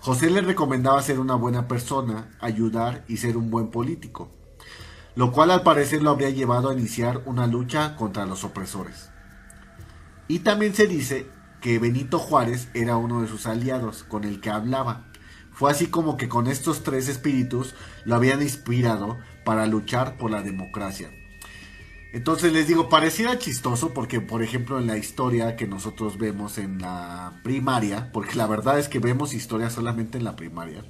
José 0.00 0.30
le 0.30 0.42
recomendaba 0.42 1.02
ser 1.02 1.18
una 1.18 1.34
buena 1.34 1.66
persona, 1.66 2.30
ayudar 2.40 3.04
y 3.08 3.16
ser 3.16 3.38
un 3.38 3.50
buen 3.50 3.68
político, 3.68 4.30
lo 5.16 5.32
cual 5.32 5.50
al 5.50 5.62
parecer 5.62 6.02
lo 6.02 6.10
habría 6.10 6.30
llevado 6.30 6.68
a 6.68 6.74
iniciar 6.74 7.22
una 7.24 7.46
lucha 7.46 7.96
contra 7.96 8.26
los 8.26 8.44
opresores. 8.44 9.10
Y 10.28 10.40
también 10.40 10.74
se 10.74 10.86
dice 10.86 11.26
que 11.62 11.78
Benito 11.78 12.18
Juárez 12.18 12.68
era 12.74 12.96
uno 12.96 13.22
de 13.22 13.28
sus 13.28 13.46
aliados 13.46 14.04
con 14.04 14.24
el 14.24 14.40
que 14.40 14.50
hablaba. 14.50 15.06
Fue 15.52 15.70
así 15.70 15.88
como 15.88 16.16
que 16.16 16.28
con 16.28 16.46
estos 16.46 16.82
tres 16.82 17.08
espíritus 17.08 17.74
lo 18.04 18.14
habían 18.14 18.40
inspirado 18.40 19.18
para 19.44 19.66
luchar 19.66 20.16
por 20.16 20.30
la 20.30 20.42
democracia. 20.42 21.10
Entonces 22.12 22.52
les 22.52 22.66
digo, 22.66 22.88
pareciera 22.88 23.38
chistoso 23.38 23.94
porque, 23.94 24.20
por 24.20 24.42
ejemplo, 24.42 24.78
en 24.78 24.88
la 24.88 24.96
historia 24.96 25.54
que 25.54 25.68
nosotros 25.68 26.18
vemos 26.18 26.58
en 26.58 26.80
la 26.80 27.40
primaria, 27.44 28.10
porque 28.12 28.34
la 28.34 28.48
verdad 28.48 28.80
es 28.80 28.88
que 28.88 28.98
vemos 28.98 29.32
historia 29.32 29.70
solamente 29.70 30.18
en 30.18 30.24
la 30.24 30.34
primaria, 30.34 30.84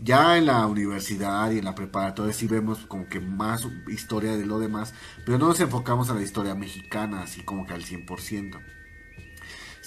ya 0.00 0.38
en 0.38 0.46
la 0.46 0.66
universidad 0.66 1.50
y 1.50 1.58
en 1.58 1.66
la 1.66 1.74
preparatoria 1.74 2.32
sí 2.32 2.46
vemos 2.46 2.78
como 2.86 3.08
que 3.08 3.20
más 3.20 3.66
historia 3.88 4.36
de 4.38 4.46
lo 4.46 4.58
demás, 4.58 4.94
pero 5.26 5.36
no 5.36 5.48
nos 5.48 5.60
enfocamos 5.60 6.08
a 6.08 6.14
la 6.14 6.22
historia 6.22 6.54
mexicana 6.54 7.22
así 7.22 7.42
como 7.42 7.66
que 7.66 7.74
al 7.74 7.84
100%. 7.84 8.77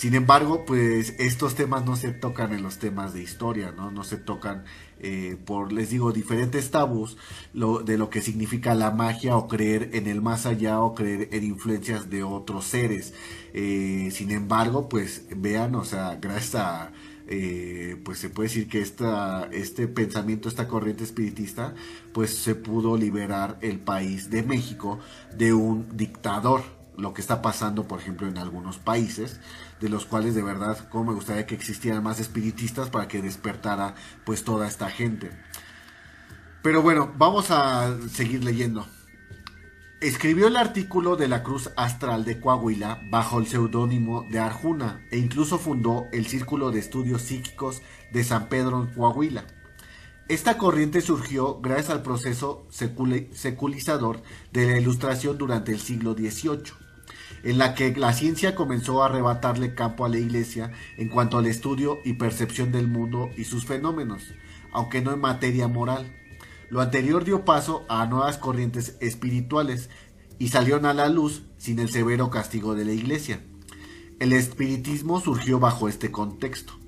Sin 0.02 0.16
embargo, 0.16 0.66
pues 0.66 1.14
estos 1.20 1.54
temas 1.54 1.86
no 1.86 1.96
se 1.96 2.12
tocan 2.12 2.54
en 2.54 2.64
los 2.64 2.80
temas 2.80 3.14
de 3.14 3.22
historia, 3.22 3.72
¿no? 3.72 3.92
No 3.92 4.04
se 4.04 4.18
tocan 4.18 4.64
eh, 5.00 5.38
por, 5.46 5.72
les 5.72 5.92
digo, 5.92 6.12
diferentes 6.12 6.72
tabús 6.72 7.18
lo, 7.54 7.84
de 7.84 8.00
lo 8.00 8.10
que 8.10 8.22
significa 8.22 8.74
la 8.74 8.90
magia 8.90 9.38
o 9.38 9.48
creer 9.48 9.92
en 9.94 10.08
el 10.08 10.20
más 10.20 10.48
allá 10.48 10.80
o 10.80 10.96
creer 10.96 11.30
en 11.34 11.44
influencias 11.44 12.10
de 12.10 12.24
otros 12.24 12.66
seres. 12.66 13.14
Eh, 13.54 14.10
sin 14.12 14.32
embargo, 14.32 14.90
pues 14.90 15.28
vean, 15.36 15.76
o 15.76 15.86
sea, 15.86 16.18
gracias 16.20 16.56
a... 16.56 16.92
Eh, 17.28 17.96
pues 18.04 18.18
se 18.18 18.32
puede 18.32 18.50
decir 18.50 18.68
que 18.68 18.82
esta, 18.82 19.50
este 19.52 19.88
pensamiento, 19.88 20.50
esta 20.50 20.68
corriente 20.68 21.04
espiritista, 21.04 21.76
pues 22.12 22.32
se 22.32 22.56
pudo 22.56 22.98
liberar 22.98 23.60
el 23.62 23.80
país 23.80 24.32
de 24.32 24.42
México 24.42 24.98
de 25.38 25.54
un 25.54 25.96
dictador, 25.96 26.81
lo 26.98 27.14
que 27.14 27.22
está 27.22 27.42
pasando, 27.42 27.88
por 27.88 28.00
ejemplo, 28.00 28.28
en 28.28 28.38
algunos 28.38 28.78
países, 28.78 29.40
de 29.80 29.90
los 29.90 30.06
cuales 30.06 30.36
de 30.36 30.44
verdad, 30.44 30.78
como 30.90 31.06
me 31.06 31.14
gustaría 31.14 31.46
que 31.46 31.56
existieran 31.56 32.04
más 32.04 32.20
espiritistas 32.20 32.90
para 32.90 33.08
que 33.08 33.22
despertara 33.22 33.96
pues 34.26 34.44
toda 34.44 34.68
esta 34.68 34.90
gente. 34.90 35.32
Pero 36.62 36.82
bueno, 36.82 37.12
vamos 37.18 37.50
a 37.50 37.98
seguir 38.10 38.44
leyendo. 38.44 38.86
Escribió 40.00 40.48
el 40.48 40.58
artículo 40.58 41.16
de 41.16 41.28
la 41.28 41.44
Cruz 41.44 41.70
Astral 41.76 42.26
de 42.26 42.40
Coahuila 42.40 43.02
bajo 43.10 43.40
el 43.40 43.48
seudónimo 43.48 44.26
de 44.32 44.40
Arjuna 44.40 45.02
e 45.12 45.18
incluso 45.18 45.60
fundó 45.60 46.08
el 46.12 46.26
Círculo 46.26 46.72
de 46.72 46.80
Estudios 46.80 47.22
Psíquicos 47.22 47.82
de 48.12 48.24
San 48.24 48.48
Pedro 48.48 48.82
en 48.82 48.94
Coahuila. 48.94 49.46
Esta 50.32 50.58
corriente 50.58 51.02
surgió 51.02 51.60
gracias 51.60 51.90
al 51.90 52.04
proceso 52.04 52.66
seculizador 52.70 54.24
de 54.54 54.66
la 54.66 54.80
ilustración 54.80 55.38
durante 55.38 55.74
el 55.74 55.82
siglo 55.82 56.14
XVIII 56.14 56.72
en 57.44 57.58
la 57.58 57.76
que 57.76 57.94
la 57.98 58.14
ciencia 58.14 58.56
comenzó 58.56 59.04
a 59.04 59.08
arrebatarle 59.08 59.76
campo 59.76 60.06
a 60.06 60.10
la 60.10 60.20
iglesia 60.20 60.72
en 60.98 61.10
cuanto 61.10 61.38
al 61.38 61.48
estudio 61.48 61.98
y 62.06 62.14
percepción 62.14 62.72
del 62.72 62.88
mundo 62.88 63.30
y 63.36 63.44
sus 63.44 63.66
fenómenos, 63.66 64.24
aunque 64.72 65.02
no 65.02 65.12
en 65.12 65.20
materia 65.20 65.68
moral. 65.68 66.16
Lo 66.70 66.80
anterior 66.80 67.26
dio 67.26 67.44
paso 67.44 67.84
a 67.90 68.06
nuevas 68.06 68.38
corrientes 68.38 68.96
espirituales 69.02 69.90
y 70.40 70.48
salieron 70.48 70.86
a 70.86 70.94
la 70.94 71.10
luz 71.10 71.44
sin 71.58 71.78
el 71.80 71.90
severo 71.90 72.30
castigo 72.30 72.74
de 72.74 72.86
la 72.86 72.94
iglesia. 72.94 73.44
El 74.22 74.32
espiritismo 74.32 75.20
surgió 75.20 75.60
bajo 75.60 75.90
este 75.90 76.10
contexto 76.10 76.81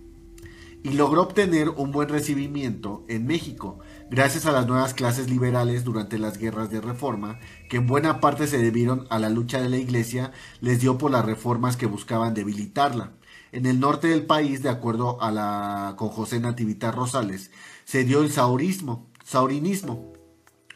y 0.83 0.91
logró 0.91 1.21
obtener 1.21 1.69
un 1.69 1.91
buen 1.91 2.09
recibimiento 2.09 3.05
en 3.07 3.25
México, 3.25 3.79
gracias 4.11 4.45
a 4.45 4.51
las 4.51 4.67
nuevas 4.67 4.93
clases 4.93 5.29
liberales 5.29 5.85
durante 5.85 6.19
las 6.19 6.37
guerras 6.37 6.69
de 6.69 6.81
reforma, 6.81 7.39
que 7.69 7.77
en 7.77 7.87
buena 7.87 8.19
parte 8.19 8.47
se 8.47 8.57
debieron 8.57 9.07
a 9.09 9.17
la 9.17 9.29
lucha 9.29 9.61
de 9.61 9.69
la 9.69 9.77
Iglesia, 9.77 10.33
les 10.59 10.81
dio 10.81 10.97
por 10.97 11.09
las 11.09 11.25
reformas 11.25 11.77
que 11.77 11.85
buscaban 11.85 12.33
debilitarla. 12.33 13.13
En 13.53 13.65
el 13.65 13.79
norte 13.79 14.07
del 14.07 14.25
país, 14.25 14.61
de 14.61 14.69
acuerdo 14.69 15.21
a 15.21 15.31
la 15.31 15.95
con 15.97 16.09
José 16.09 16.41
Nativita 16.41 16.91
Rosales, 16.91 17.51
se 17.85 18.03
dio 18.03 18.21
el 18.21 18.31
saurismo, 18.31 19.07
saurinismo, 19.23 20.11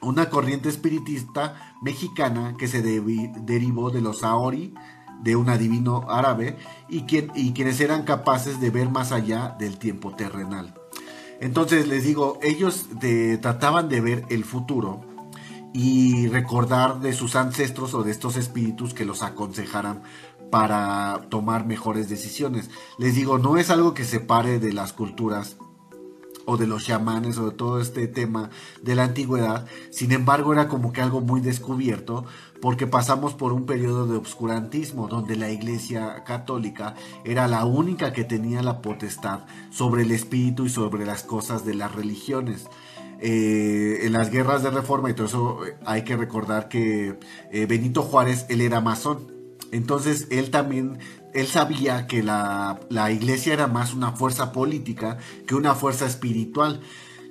una 0.02 0.30
corriente 0.30 0.70
espiritista 0.70 1.76
mexicana 1.82 2.56
que 2.58 2.68
se 2.68 2.82
derivó 2.82 3.90
de 3.90 4.02
los 4.02 4.20
saori, 4.20 4.74
de 5.22 5.36
un 5.36 5.50
adivino 5.50 6.06
árabe 6.10 6.58
y, 6.90 7.02
quien, 7.02 7.32
y 7.36 7.54
quienes 7.54 7.80
eran 7.80 8.04
capaces 8.04 8.60
de 8.60 8.70
ver 8.70 8.90
más 8.90 9.12
allá 9.12 9.56
del 9.60 9.78
tiempo 9.78 10.16
terrenal. 10.16 10.74
Entonces 11.40 11.88
les 11.88 12.04
digo, 12.04 12.40
ellos 12.42 12.88
trataban 13.42 13.90
de 13.90 14.02
ver 14.02 14.26
el 14.30 14.44
futuro 14.44 15.02
y 15.74 16.28
recordar 16.28 17.00
de 17.02 17.14
sus 17.14 17.36
ancestros 17.36 17.94
o 17.94 18.04
de 18.04 18.12
estos 18.12 18.36
espíritus 18.38 18.94
que 18.94 19.06
los 19.06 19.22
aconsejaran 19.22 20.02
para 20.50 21.28
tomar 21.30 21.66
mejores 21.66 22.10
decisiones. 22.10 22.70
Les 22.98 23.16
digo, 23.16 23.38
no 23.38 23.58
es 23.58 23.70
algo 23.70 23.94
que 23.94 24.06
se 24.06 24.20
pare 24.20 24.60
de 24.60 24.74
las 24.74 24.94
culturas 24.94 25.58
o 26.46 26.56
de 26.56 26.66
los 26.66 26.86
chamanes 26.86 27.38
o 27.38 27.50
de 27.50 27.56
todo 27.56 27.82
este 27.82 28.08
tema 28.08 28.50
de 28.82 28.96
la 28.96 29.04
antigüedad. 29.04 29.68
Sin 29.92 30.14
embargo, 30.14 30.54
era 30.54 30.70
como 30.70 30.94
que 30.94 31.02
algo 31.02 31.20
muy 31.20 31.42
descubierto 31.42 32.26
porque 32.62 32.88
pasamos 32.88 33.34
por 33.34 33.54
un 33.54 33.66
periodo 33.66 34.08
de 34.08 34.18
obscurantismo 34.18 35.08
donde 35.08 35.36
la 35.36 35.50
Iglesia 35.50 36.24
Católica 36.24 36.96
era 37.24 37.48
la 37.48 37.66
única 37.66 38.14
que 38.14 38.24
tenía 38.24 38.62
la 38.62 38.82
potestad 38.82 39.42
sobre 39.70 40.04
el 40.04 40.12
espíritu 40.12 40.66
y 40.66 40.70
sobre 40.70 41.06
las 41.06 41.24
cosas 41.24 41.66
de 41.66 41.76
las 41.76 41.94
religiones. 41.94 42.68
Eh, 43.20 44.06
en 44.06 44.14
las 44.14 44.30
guerras 44.30 44.62
de 44.62 44.70
reforma 44.70 45.10
y 45.10 45.14
todo 45.14 45.26
eso 45.26 45.66
eh, 45.66 45.76
hay 45.86 46.04
que 46.04 46.16
recordar 46.16 46.70
que 46.70 47.18
eh, 47.52 47.66
Benito 47.66 48.04
Juárez 48.04 48.46
él 48.48 48.62
era 48.62 48.80
masón 48.80 49.32
entonces 49.72 50.28
él 50.30 50.52
también 50.52 51.00
él 51.34 51.48
sabía 51.48 52.06
que 52.06 52.22
la, 52.22 52.80
la 52.90 53.12
iglesia 53.12 53.54
era 53.54 53.66
más 53.66 53.96
una 53.96 54.12
fuerza 54.12 54.52
política 54.52 55.18
que 55.48 55.56
una 55.56 55.74
fuerza 55.74 56.06
espiritual 56.06 56.82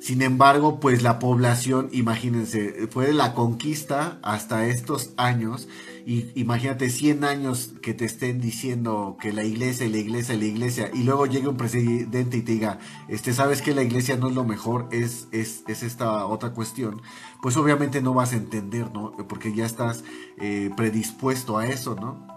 sin 0.06 0.22
embargo, 0.22 0.78
pues 0.78 1.02
la 1.02 1.18
población, 1.18 1.88
imagínense, 1.90 2.86
fue 2.92 3.12
la 3.12 3.34
conquista 3.34 4.20
hasta 4.22 4.68
estos 4.68 5.10
años. 5.16 5.66
Y 6.06 6.30
imagínate 6.36 6.90
100 6.90 7.24
años 7.24 7.72
que 7.82 7.92
te 7.92 8.04
estén 8.04 8.40
diciendo 8.40 9.16
que 9.20 9.32
la 9.32 9.42
iglesia, 9.42 9.88
la 9.88 9.96
iglesia, 9.96 10.36
la 10.36 10.44
iglesia, 10.44 10.90
y 10.94 11.02
luego 11.02 11.26
llegue 11.26 11.48
un 11.48 11.56
presidente 11.56 12.36
y 12.36 12.42
te 12.42 12.52
diga, 12.52 12.78
este, 13.08 13.32
sabes 13.32 13.62
que 13.62 13.74
la 13.74 13.82
iglesia 13.82 14.16
no 14.16 14.28
es 14.28 14.36
lo 14.36 14.44
mejor, 14.44 14.88
es, 14.92 15.26
es, 15.32 15.64
es 15.66 15.82
esta 15.82 16.24
otra 16.26 16.52
cuestión, 16.52 17.02
pues 17.42 17.56
obviamente 17.56 18.00
no 18.00 18.14
vas 18.14 18.32
a 18.32 18.36
entender, 18.36 18.92
¿no? 18.92 19.10
Porque 19.28 19.56
ya 19.56 19.66
estás 19.66 20.04
eh, 20.38 20.70
predispuesto 20.76 21.58
a 21.58 21.66
eso, 21.66 21.96
¿no? 21.96 22.35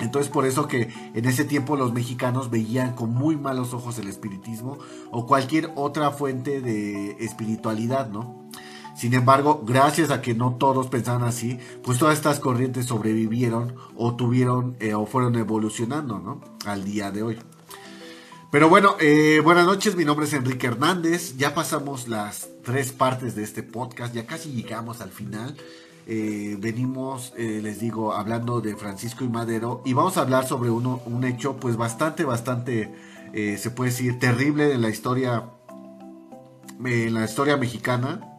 Entonces 0.00 0.30
por 0.30 0.46
eso 0.46 0.66
que 0.66 0.92
en 1.14 1.24
ese 1.24 1.44
tiempo 1.44 1.76
los 1.76 1.92
mexicanos 1.92 2.50
veían 2.50 2.94
con 2.94 3.14
muy 3.14 3.36
malos 3.36 3.74
ojos 3.74 3.98
el 3.98 4.08
espiritismo 4.08 4.78
o 5.10 5.26
cualquier 5.26 5.70
otra 5.76 6.10
fuente 6.10 6.60
de 6.60 7.12
espiritualidad, 7.20 8.10
¿no? 8.10 8.44
Sin 8.96 9.12
embargo, 9.14 9.62
gracias 9.66 10.10
a 10.10 10.22
que 10.22 10.34
no 10.34 10.54
todos 10.54 10.86
pensaban 10.86 11.24
así, 11.24 11.58
pues 11.82 11.98
todas 11.98 12.16
estas 12.16 12.38
corrientes 12.38 12.86
sobrevivieron 12.86 13.74
o 13.96 14.14
tuvieron 14.14 14.76
eh, 14.78 14.94
o 14.94 15.04
fueron 15.06 15.34
evolucionando, 15.36 16.20
¿no? 16.20 16.40
Al 16.64 16.84
día 16.84 17.10
de 17.10 17.22
hoy. 17.22 17.38
Pero 18.52 18.68
bueno, 18.68 18.94
eh, 19.00 19.40
buenas 19.42 19.66
noches, 19.66 19.96
mi 19.96 20.04
nombre 20.04 20.26
es 20.26 20.32
Enrique 20.32 20.68
Hernández. 20.68 21.36
Ya 21.36 21.54
pasamos 21.54 22.06
las 22.06 22.48
tres 22.62 22.92
partes 22.92 23.34
de 23.34 23.42
este 23.42 23.64
podcast, 23.64 24.14
ya 24.14 24.26
casi 24.26 24.52
llegamos 24.52 25.00
al 25.00 25.10
final. 25.10 25.56
Eh, 26.06 26.56
venimos, 26.58 27.32
les 27.36 27.80
digo, 27.80 28.12
hablando 28.12 28.60
de 28.60 28.76
Francisco 28.76 29.24
y 29.24 29.28
Madero 29.28 29.82
y 29.84 29.94
vamos 29.94 30.16
a 30.16 30.20
hablar 30.20 30.46
sobre 30.46 30.70
uno, 30.70 31.00
un 31.06 31.24
hecho 31.24 31.56
pues 31.56 31.76
bastante, 31.76 32.24
bastante, 32.24 32.94
se 33.32 33.70
puede 33.70 33.90
decir, 33.90 34.18
terrible 34.18 34.72
en 34.72 34.82
la 34.82 34.90
historia, 34.90 35.50
en 36.84 37.14
la 37.14 37.24
historia 37.24 37.56
mexicana 37.56 38.34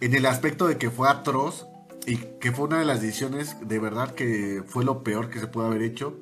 en 0.00 0.14
el 0.14 0.26
aspecto 0.26 0.66
de 0.66 0.78
que 0.78 0.90
fue 0.90 1.08
atroz 1.08 1.66
y 2.06 2.16
que 2.40 2.52
fue 2.52 2.66
una 2.66 2.78
de 2.78 2.84
las 2.84 3.00
decisiones 3.00 3.56
de 3.60 3.78
verdad 3.78 4.14
que 4.14 4.62
fue 4.66 4.84
lo 4.84 5.02
peor 5.02 5.30
que 5.30 5.40
se 5.40 5.46
pudo 5.46 5.66
haber 5.66 5.82
hecho. 5.82 6.16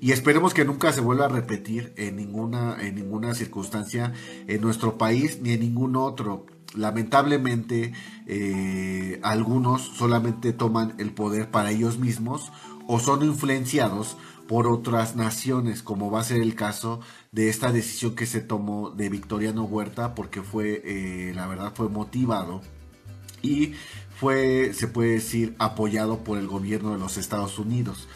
Y 0.00 0.12
esperemos 0.12 0.54
que 0.54 0.64
nunca 0.64 0.92
se 0.92 1.00
vuelva 1.00 1.26
a 1.26 1.28
repetir 1.28 1.92
en 1.96 2.16
ninguna, 2.16 2.76
en 2.80 2.94
ninguna 2.94 3.34
circunstancia 3.34 4.12
en 4.46 4.60
nuestro 4.60 4.98
país 4.98 5.40
ni 5.40 5.52
en 5.52 5.60
ningún 5.60 5.96
otro. 5.96 6.46
Lamentablemente, 6.74 7.92
eh, 8.26 9.20
algunos 9.22 9.82
solamente 9.82 10.52
toman 10.52 10.94
el 10.98 11.12
poder 11.12 11.50
para 11.50 11.70
ellos 11.70 11.98
mismos 11.98 12.52
o 12.86 13.00
son 13.00 13.24
influenciados 13.24 14.16
por 14.46 14.68
otras 14.68 15.16
naciones, 15.16 15.82
como 15.82 16.10
va 16.10 16.20
a 16.20 16.24
ser 16.24 16.40
el 16.40 16.54
caso 16.54 17.00
de 17.32 17.48
esta 17.48 17.72
decisión 17.72 18.14
que 18.14 18.26
se 18.26 18.40
tomó 18.40 18.90
de 18.90 19.08
Victoriano 19.08 19.64
Huerta, 19.64 20.14
porque 20.14 20.42
fue, 20.42 20.82
eh, 20.84 21.32
la 21.34 21.46
verdad, 21.46 21.72
fue 21.74 21.88
motivado 21.88 22.62
y 23.42 23.72
fue, 24.18 24.72
se 24.72 24.88
puede 24.88 25.12
decir, 25.12 25.54
apoyado 25.58 26.18
por 26.24 26.38
el 26.38 26.46
gobierno 26.46 26.92
de 26.92 26.98
los 26.98 27.16
Estados 27.16 27.58
Unidos. 27.58 28.08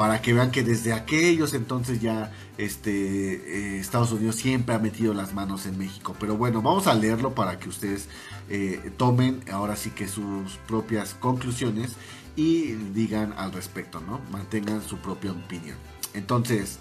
Para 0.00 0.22
que 0.22 0.32
vean 0.32 0.50
que 0.50 0.62
desde 0.62 0.94
aquellos 0.94 1.52
entonces 1.52 2.00
ya 2.00 2.32
este, 2.56 2.90
eh, 2.90 3.78
Estados 3.80 4.12
Unidos 4.12 4.36
siempre 4.36 4.74
ha 4.74 4.78
metido 4.78 5.12
las 5.12 5.34
manos 5.34 5.66
en 5.66 5.76
México. 5.76 6.16
Pero 6.18 6.38
bueno, 6.38 6.62
vamos 6.62 6.86
a 6.86 6.94
leerlo 6.94 7.34
para 7.34 7.58
que 7.58 7.68
ustedes 7.68 8.08
eh, 8.48 8.92
tomen 8.96 9.44
ahora 9.52 9.76
sí 9.76 9.90
que 9.90 10.08
sus 10.08 10.56
propias 10.66 11.12
conclusiones 11.12 11.96
y 12.34 12.72
digan 12.94 13.34
al 13.36 13.52
respecto, 13.52 14.00
¿no? 14.00 14.22
Mantengan 14.32 14.82
su 14.82 14.96
propia 14.96 15.32
opinión. 15.32 15.76
Entonces, 16.14 16.78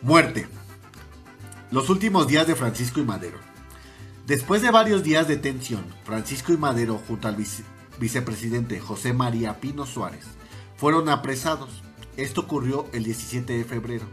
muerte. 0.00 0.46
Los 1.70 1.90
últimos 1.90 2.28
días 2.28 2.46
de 2.46 2.54
Francisco 2.54 2.98
y 2.98 3.04
Madero. 3.04 3.36
Después 4.26 4.62
de 4.62 4.70
varios 4.70 5.02
días 5.02 5.28
de 5.28 5.36
tensión, 5.36 5.84
Francisco 6.04 6.50
y 6.50 6.56
Madero 6.56 6.98
junto 7.06 7.28
al 7.28 7.36
vicepresidente 8.00 8.80
José 8.80 9.12
María 9.12 9.60
Pino 9.60 9.84
Suárez 9.84 10.24
fueron 10.78 11.10
apresados. 11.10 11.82
Esto 12.16 12.42
ocurrió 12.42 12.86
el 12.92 13.04
17 13.04 13.52
de 13.52 13.64
febrero. 13.64 14.06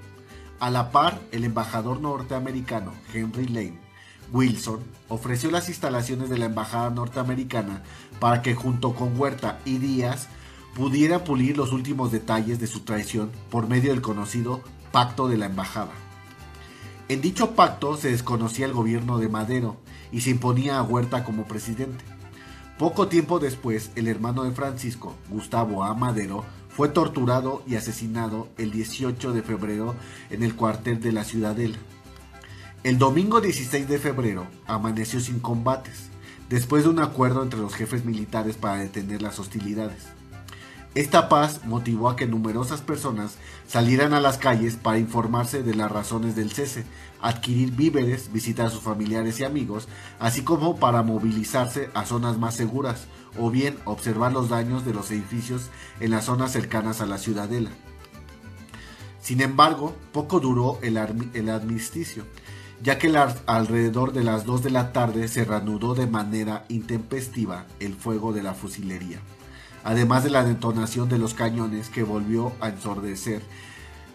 A 0.59 0.69
la 0.69 0.91
par, 0.91 1.19
el 1.31 1.43
embajador 1.43 2.01
norteamericano 2.01 2.93
Henry 3.13 3.47
Lane 3.47 3.91
Wilson 4.31 4.79
ofreció 5.09 5.51
las 5.51 5.69
instalaciones 5.69 6.29
de 6.29 6.37
la 6.37 6.45
embajada 6.45 6.89
norteamericana 6.89 7.83
para 8.19 8.41
que 8.41 8.55
junto 8.55 8.95
con 8.95 9.19
Huerta 9.19 9.59
y 9.65 9.77
Díaz 9.77 10.29
pudiera 10.73 11.23
pulir 11.23 11.57
los 11.57 11.73
últimos 11.73 12.11
detalles 12.11 12.59
de 12.59 12.67
su 12.67 12.81
traición 12.81 13.31
por 13.49 13.67
medio 13.67 13.91
del 13.91 14.01
conocido 14.01 14.61
Pacto 14.91 15.27
de 15.27 15.37
la 15.37 15.47
Embajada. 15.47 15.91
En 17.09 17.21
dicho 17.21 17.51
pacto 17.55 17.97
se 17.97 18.11
desconocía 18.11 18.65
el 18.65 18.73
gobierno 18.73 19.17
de 19.17 19.27
Madero 19.27 19.77
y 20.13 20.21
se 20.21 20.29
imponía 20.29 20.79
a 20.79 20.83
Huerta 20.83 21.25
como 21.25 21.45
presidente. 21.45 22.05
Poco 22.77 23.09
tiempo 23.09 23.39
después, 23.39 23.91
el 23.95 24.07
hermano 24.07 24.43
de 24.43 24.51
Francisco, 24.51 25.13
Gustavo 25.29 25.83
A. 25.83 25.93
Madero, 25.93 26.45
fue 26.75 26.89
torturado 26.89 27.63
y 27.67 27.75
asesinado 27.75 28.47
el 28.57 28.71
18 28.71 29.33
de 29.33 29.43
febrero 29.43 29.95
en 30.29 30.43
el 30.43 30.55
cuartel 30.55 31.01
de 31.01 31.11
la 31.11 31.23
Ciudadela. 31.23 31.77
El 32.83 32.97
domingo 32.97 33.41
16 33.41 33.87
de 33.87 33.99
febrero 33.99 34.47
amaneció 34.65 35.19
sin 35.19 35.39
combates, 35.39 36.09
después 36.49 36.83
de 36.83 36.89
un 36.89 36.99
acuerdo 36.99 37.43
entre 37.43 37.59
los 37.59 37.75
jefes 37.75 38.05
militares 38.05 38.55
para 38.55 38.77
detener 38.77 39.21
las 39.21 39.37
hostilidades. 39.37 40.07
Esta 40.93 41.29
paz 41.29 41.61
motivó 41.63 42.09
a 42.09 42.17
que 42.17 42.27
numerosas 42.27 42.81
personas 42.81 43.35
salieran 43.65 44.13
a 44.13 44.19
las 44.19 44.37
calles 44.37 44.75
para 44.75 44.97
informarse 44.97 45.63
de 45.63 45.73
las 45.73 45.89
razones 45.89 46.35
del 46.35 46.51
cese, 46.51 46.83
adquirir 47.21 47.71
víveres, 47.71 48.33
visitar 48.33 48.65
a 48.65 48.69
sus 48.69 48.81
familiares 48.81 49.39
y 49.39 49.45
amigos, 49.45 49.87
así 50.19 50.41
como 50.41 50.75
para 50.77 51.01
movilizarse 51.01 51.89
a 51.93 52.05
zonas 52.05 52.37
más 52.37 52.55
seguras 52.55 53.07
o 53.37 53.49
bien 53.49 53.77
observar 53.85 54.33
los 54.33 54.49
daños 54.49 54.85
de 54.85 54.93
los 54.93 55.11
edificios 55.11 55.69
en 55.99 56.11
las 56.11 56.25
zonas 56.25 56.51
cercanas 56.51 57.01
a 57.01 57.05
la 57.05 57.17
ciudadela. 57.17 57.71
Sin 59.21 59.41
embargo, 59.41 59.95
poco 60.11 60.39
duró 60.39 60.79
el, 60.81 60.97
el 61.33 61.49
armisticio, 61.49 62.25
ya 62.81 62.97
que 62.97 63.15
alrededor 63.45 64.13
de 64.13 64.23
las 64.23 64.45
2 64.45 64.63
de 64.63 64.71
la 64.71 64.91
tarde 64.93 65.27
se 65.27 65.45
reanudó 65.45 65.93
de 65.93 66.07
manera 66.07 66.65
intempestiva 66.69 67.65
el 67.79 67.93
fuego 67.93 68.33
de 68.33 68.43
la 68.43 68.53
fusilería 68.53 69.21
además 69.83 70.23
de 70.23 70.29
la 70.29 70.43
detonación 70.43 71.09
de 71.09 71.17
los 71.17 71.33
cañones 71.33 71.89
que 71.89 72.03
volvió 72.03 72.53
a 72.59 72.69
ensordecer 72.69 73.41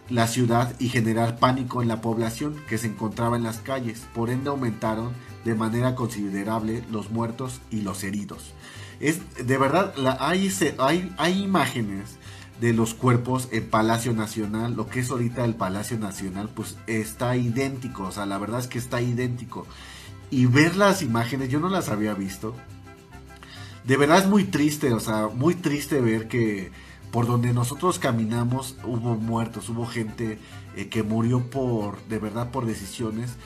la 0.08 0.28
ciudad 0.28 0.72
y 0.78 0.88
generar 0.88 1.38
pánico 1.38 1.82
en 1.82 1.88
la 1.88 2.00
población 2.00 2.56
que 2.68 2.78
se 2.78 2.86
encontraba 2.86 3.36
en 3.36 3.42
las 3.42 3.58
calles. 3.58 4.06
Por 4.14 4.30
ende 4.30 4.50
aumentaron 4.50 5.12
de 5.44 5.54
manera 5.54 5.96
considerable 5.96 6.84
los 6.92 7.10
muertos 7.10 7.60
y 7.70 7.80
los 7.80 8.04
heridos. 8.04 8.54
Es 9.00 9.20
de 9.46 9.58
verdad 9.58 9.94
hay, 10.20 10.52
hay, 10.78 11.14
hay 11.18 11.42
imágenes 11.42 12.16
de 12.60 12.72
los 12.72 12.94
cuerpos 12.94 13.48
en 13.52 13.68
Palacio 13.68 14.12
Nacional, 14.14 14.74
lo 14.74 14.88
que 14.88 15.00
es 15.00 15.10
ahorita 15.10 15.44
el 15.44 15.54
Palacio 15.54 15.98
Nacional, 15.98 16.48
pues 16.54 16.76
está 16.86 17.36
idéntico, 17.36 18.04
o 18.04 18.12
sea, 18.12 18.24
la 18.24 18.38
verdad 18.38 18.60
es 18.60 18.66
que 18.66 18.78
está 18.78 19.00
idéntico. 19.02 19.66
Y 20.30 20.46
ver 20.46 20.76
las 20.76 21.02
imágenes, 21.02 21.50
yo 21.50 21.60
no 21.60 21.68
las 21.68 21.88
había 21.88 22.14
visto, 22.14 22.54
de 23.84 23.96
verdad 23.96 24.18
es 24.18 24.26
muy 24.26 24.44
triste, 24.44 24.92
o 24.92 25.00
sea, 25.00 25.28
muy 25.28 25.54
triste 25.54 26.00
ver 26.00 26.28
que 26.28 26.72
por 27.12 27.26
donde 27.26 27.52
nosotros 27.52 27.98
caminamos 27.98 28.76
hubo 28.84 29.14
muertos, 29.14 29.68
hubo 29.68 29.86
gente 29.86 30.38
eh, 30.76 30.88
que 30.88 31.02
murió 31.02 31.50
por, 31.50 32.02
de 32.08 32.18
verdad, 32.18 32.50
por 32.50 32.66
decisiones 32.66 33.36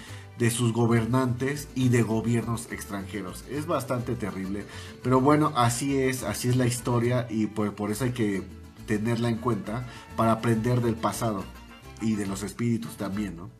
de 0.40 0.50
sus 0.50 0.72
gobernantes 0.72 1.68
y 1.74 1.90
de 1.90 2.03
gobiernos 2.03 2.72
extranjeros. 2.72 3.44
Es 3.50 3.66
bastante 3.66 4.14
terrible, 4.14 4.64
pero 5.03 5.20
bueno, 5.20 5.53
así 5.55 5.98
es, 5.98 6.22
así 6.22 6.48
es 6.48 6.57
la 6.57 6.66
historia 6.66 7.26
y 7.29 7.46
por, 7.46 7.74
por 7.74 7.90
eso 7.90 8.05
hay 8.05 8.12
que 8.12 8.42
tenerla 8.87 9.29
en 9.29 9.37
cuenta 9.37 9.87
para 10.16 10.33
aprender 10.33 10.81
del 10.81 10.96
pasado 10.96 11.44
y 12.00 12.14
de 12.14 12.26
los 12.26 12.42
espíritus 12.42 12.96
también, 12.96 13.37
¿no? 13.37 13.50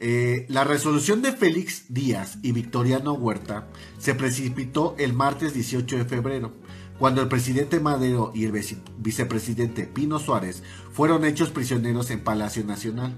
Eh, 0.00 0.46
la 0.48 0.64
resolución 0.64 1.22
de 1.22 1.30
Félix 1.30 1.84
Díaz 1.94 2.38
y 2.42 2.50
Victoriano 2.50 3.12
Huerta 3.12 3.68
se 3.98 4.16
precipitó 4.16 4.96
el 4.98 5.12
martes 5.12 5.54
18 5.54 5.98
de 5.98 6.04
febrero, 6.04 6.52
cuando 6.98 7.22
el 7.22 7.28
presidente 7.28 7.78
Madero 7.78 8.32
y 8.34 8.44
el 8.44 8.52
vicepresidente 8.98 9.86
Pino 9.86 10.18
Suárez 10.18 10.64
fueron 10.92 11.24
hechos 11.24 11.50
prisioneros 11.50 12.10
en 12.10 12.24
Palacio 12.24 12.64
Nacional, 12.64 13.16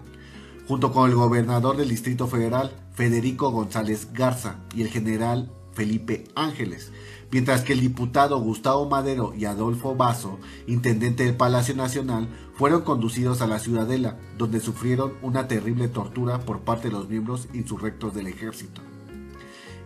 junto 0.67 0.93
con 0.93 1.11
el 1.11 1.17
gobernador 1.17 1.77
del 1.77 1.89
Distrito 1.89 2.27
Federal, 2.27 2.73
Federico 2.95 3.51
González 3.51 4.09
Garza, 4.13 4.61
y 4.75 4.83
el 4.83 4.89
general 4.89 5.51
Felipe 5.73 6.25
Ángeles, 6.35 6.93
mientras 7.31 7.63
que 7.63 7.73
el 7.73 7.81
diputado 7.81 8.39
Gustavo 8.39 8.89
Madero 8.89 9.35
y 9.35 9.45
Adolfo 9.45 9.95
Basso, 9.97 10.39
intendente 10.67 11.25
del 11.25 11.37
Palacio 11.37 11.75
Nacional, 11.75 12.29
fueron 12.55 12.83
conducidos 12.83 13.43
a 13.43 13.47
la 13.47 13.59
Ciudadela, 13.59 14.17
donde 14.39 14.61
sufrieron 14.61 15.15
una 15.21 15.49
terrible 15.49 15.89
tortura 15.89 16.41
por 16.41 16.61
parte 16.61 16.89
de 16.89 16.95
los 16.95 17.09
miembros 17.09 17.49
insurrectos 17.53 18.15
del 18.15 18.29
ejército. 18.29 18.81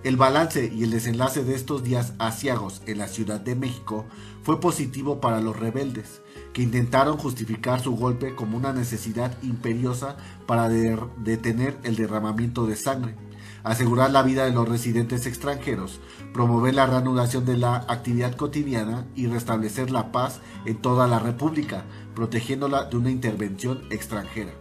El 0.05 0.17
balance 0.17 0.71
y 0.73 0.85
el 0.85 0.91
desenlace 0.91 1.43
de 1.43 1.55
estos 1.55 1.83
días 1.83 2.13
asiagos 2.19 2.83
en 2.87 2.99
la 2.99 3.09
Ciudad 3.09 3.41
de 3.41 3.57
México 3.57 4.05
fue 4.43 4.61
positivo 4.61 5.21
para 5.21 5.41
los 5.41 5.59
rebeldes, 5.59 6.23
que 6.59 6.65
intentaron 6.65 7.19
justificar 7.19 7.79
su 7.79 7.95
golpe 7.95 8.35
como 8.35 8.57
una 8.57 8.73
necesidad 8.73 9.33
imperiosa 9.45 10.17
para 10.45 10.69
detener 10.69 11.79
el 11.85 11.95
derramamiento 11.95 12.67
de 12.67 12.75
sangre 12.75 13.15
asegurar 13.63 14.11
la 14.11 14.23
vida 14.23 14.45
de 14.45 14.53
los 14.53 14.69
residentes 14.69 15.27
extranjeros, 15.27 16.01
promover 16.33 16.75
la 16.75 16.87
reanudación 16.87 17.45
de 17.45 17.59
la 17.59 17.77
actividad 17.89 18.35
cotidiana 18.35 19.07
y 19.15 19.27
restablecer 19.27 19.91
la 19.91 20.11
paz 20.11 20.41
en 20.65 20.79
toda 20.79 21.07
la 21.07 21.19
República, 21.19 21.85
protegiéndola 22.15 22.87
de 22.87 22.97
una 22.97 23.11
intervención 23.11 23.83
extranjera. 23.91 24.53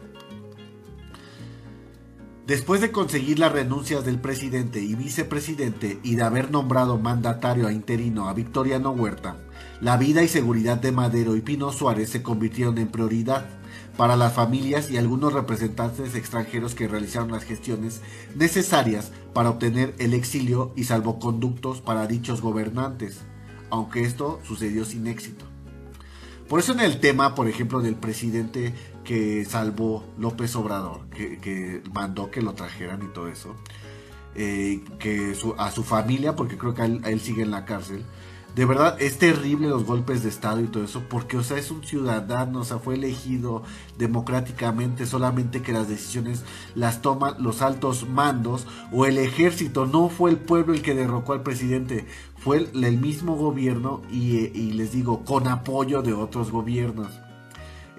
Después 2.48 2.80
de 2.80 2.94
conseguir 2.94 3.40
las 3.40 3.52
renuncias 3.52 4.06
del 4.06 4.22
presidente 4.22 4.80
y 4.80 4.96
vicepresidente 4.96 6.00
y 6.02 6.16
de 6.16 6.24
haber 6.24 6.50
nombrado 6.50 6.98
mandatario 6.98 7.68
a 7.68 7.74
interino 7.74 8.30
a 8.30 8.34
Victoriano 8.34 8.92
Huerta, 8.92 9.36
la 9.82 9.98
vida 9.98 10.24
y 10.24 10.30
seguridad 10.30 10.78
de 10.78 10.94
Madero 10.94 11.36
y 11.36 11.42
Pino 11.42 11.74
Suárez 11.74 12.10
se 12.10 12.24
convirtieron 12.24 12.78
en 12.78 12.88
prioridad 12.88 13.50
para 13.98 14.16
las 14.16 14.32
familias 14.32 14.90
y 14.90 14.96
algunos 14.96 15.34
representantes 15.34 16.16
extranjeros 16.16 16.74
que 16.74 16.88
realizaron 16.88 17.34
las 17.34 17.44
gestiones 17.44 18.00
necesarias 18.34 19.12
para 19.34 19.50
obtener 19.50 19.94
el 20.00 20.14
exilio 20.14 20.72
y 20.78 20.86
salvoconductos 20.86 21.82
para 21.82 22.08
dichos 22.08 22.40
gobernantes, 22.40 23.24
aunque 23.70 24.04
esto 24.04 24.40
sucedió 24.46 24.86
sin 24.86 25.08
éxito. 25.08 25.44
Por 26.48 26.62
eso 26.62 26.72
en 26.72 26.80
el 26.80 27.02
tema, 27.02 27.36
por 27.36 27.50
ejemplo, 27.50 27.82
del 27.82 27.96
presidente 27.96 28.74
que 29.08 29.46
salvó 29.46 30.04
López 30.20 30.54
Obrador, 30.58 31.08
que, 31.10 31.82
mandó 31.94 32.30
que 32.30 32.42
lo 32.42 32.56
trajeran 32.56 33.02
y 33.04 33.08
todo 33.14 33.30
eso, 33.30 33.56
eh, 34.36 34.84
que 35.00 35.34
a 35.58 35.72
su 35.72 35.84
familia, 35.86 36.36
porque 36.36 36.58
creo 36.58 36.74
que 36.74 36.84
él, 36.84 37.22
sigue 37.22 37.44
en 37.44 37.52
la 37.52 37.64
cárcel, 37.64 38.04
de 38.54 38.66
verdad 38.66 39.02
es 39.02 39.18
terrible 39.18 39.70
los 39.70 39.86
golpes 39.86 40.24
de 40.24 40.30
Estado 40.30 40.60
y 40.60 40.68
todo 40.68 40.84
eso, 40.84 41.04
porque, 41.08 41.38
o 41.38 41.44
sea, 41.44 41.58
es 41.58 41.72
un 41.72 41.86
ciudadano, 41.86 42.60
o 42.60 42.64
sea, 42.66 42.80
fue 42.80 42.96
elegido 42.96 43.64
democráticamente, 43.98 45.06
solamente 45.06 45.62
que 45.62 45.72
las 45.72 45.88
decisiones 45.88 46.44
las 46.76 47.02
toman 47.02 47.42
los 47.42 47.62
altos 47.62 48.10
mandos 48.10 48.68
o 48.92 49.06
el 49.06 49.20
ejército, 49.20 49.86
no 49.86 50.10
fue 50.10 50.32
el 50.32 50.38
pueblo 50.38 50.74
el 50.74 50.82
que 50.82 50.96
derrocó 50.96 51.32
al 51.32 51.44
presidente, 51.44 52.06
fue 52.36 52.58
el, 52.58 52.98
mismo 52.98 53.38
gobierno 53.38 54.02
y, 54.12 54.36
y 54.36 54.74
les 54.74 54.92
digo, 54.92 55.24
con 55.24 55.48
apoyo 55.48 56.02
de 56.02 56.12
otros 56.12 56.52
gobiernos. 56.52 57.22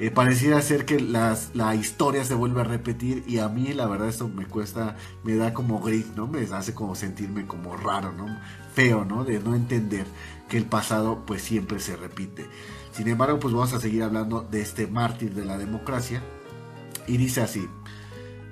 Eh, 0.01 0.13
pareciera 0.13 0.63
ser 0.63 0.85
que 0.85 1.01
las, 1.01 1.51
la 1.55 1.75
historia 1.75 2.25
se 2.25 2.35
vuelve 2.35 2.61
a 2.61 2.65
repetir 2.65 3.25
y 3.27 3.39
a 3.39 3.49
mí 3.49 3.73
la 3.73 3.87
verdad 3.87 4.09
eso 4.09 4.29
me 4.29 4.47
cuesta, 4.47 4.97
me 5.25 5.35
da 5.35 5.53
como 5.53 5.81
gris, 5.81 6.07
¿no? 6.15 6.29
Me 6.29 6.43
hace 6.43 6.73
como 6.73 6.95
sentirme 6.95 7.49
como 7.49 7.77
raro, 7.77 8.13
¿no? 8.13 8.27
Feo, 8.75 9.05
¿no? 9.05 9.25
De 9.25 9.41
no 9.41 9.57
entender 9.57 10.07
que 10.49 10.57
el 10.57 10.67
pasado 10.67 11.27
pues 11.27 11.43
siempre 11.43 11.81
se 11.81 11.97
repite. 11.97 12.47
Sin 12.93 13.09
embargo, 13.09 13.41
pues 13.41 13.53
vamos 13.53 13.73
a 13.73 13.81
seguir 13.81 14.05
hablando 14.05 14.43
de 14.43 14.61
este 14.61 14.87
mártir 14.87 15.35
de 15.35 15.45
la 15.45 15.59
democracia 15.59 16.23
y 17.09 17.17
dice 17.17 17.41
así. 17.41 17.69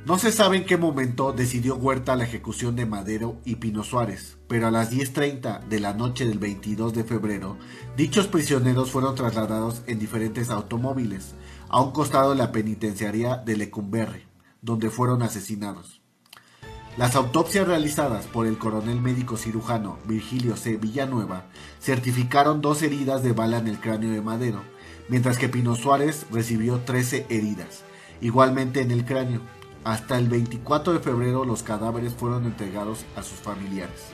No 0.06 0.20
se 0.20 0.30
sabe 0.30 0.58
en 0.58 0.66
qué 0.66 0.76
momento 0.76 1.32
decidió 1.32 1.74
Huerta 1.74 2.14
la 2.14 2.22
ejecución 2.22 2.76
de 2.76 2.86
Madero 2.86 3.40
y 3.44 3.56
Pino 3.56 3.82
Suárez, 3.82 4.38
pero 4.46 4.68
a 4.68 4.70
las 4.70 4.92
10.30 4.92 5.64
de 5.64 5.80
la 5.80 5.94
noche 5.94 6.24
del 6.24 6.38
22 6.38 6.94
de 6.94 7.02
febrero, 7.02 7.56
dichos 7.96 8.28
prisioneros 8.28 8.92
fueron 8.92 9.16
trasladados 9.16 9.82
en 9.88 9.98
diferentes 9.98 10.48
automóviles 10.48 11.34
a 11.68 11.80
un 11.80 11.90
costado 11.90 12.30
de 12.30 12.36
la 12.36 12.52
penitenciaría 12.52 13.38
de 13.38 13.56
Lecumberri, 13.56 14.22
donde 14.62 14.90
fueron 14.90 15.22
asesinados. 15.22 16.00
Las 16.96 17.16
autopsias 17.16 17.66
realizadas 17.66 18.26
por 18.26 18.46
el 18.46 18.58
coronel 18.58 19.00
médico 19.00 19.36
cirujano 19.36 19.98
Virgilio 20.06 20.56
C. 20.56 20.76
Villanueva 20.76 21.46
certificaron 21.80 22.60
dos 22.60 22.80
heridas 22.82 23.24
de 23.24 23.32
bala 23.32 23.58
en 23.58 23.66
el 23.66 23.80
cráneo 23.80 24.12
de 24.12 24.20
Madero, 24.20 24.62
mientras 25.08 25.36
que 25.36 25.48
Pino 25.48 25.74
Suárez 25.74 26.26
recibió 26.30 26.78
13 26.78 27.26
heridas, 27.28 27.82
igualmente 28.20 28.82
en 28.82 28.92
el 28.92 29.04
cráneo 29.04 29.40
hasta 29.86 30.18
el 30.18 30.28
24 30.28 30.94
de 30.94 30.98
febrero 30.98 31.44
los 31.44 31.62
cadáveres 31.62 32.12
fueron 32.12 32.44
entregados 32.44 33.06
a 33.14 33.22
sus 33.22 33.38
familiares. 33.38 34.06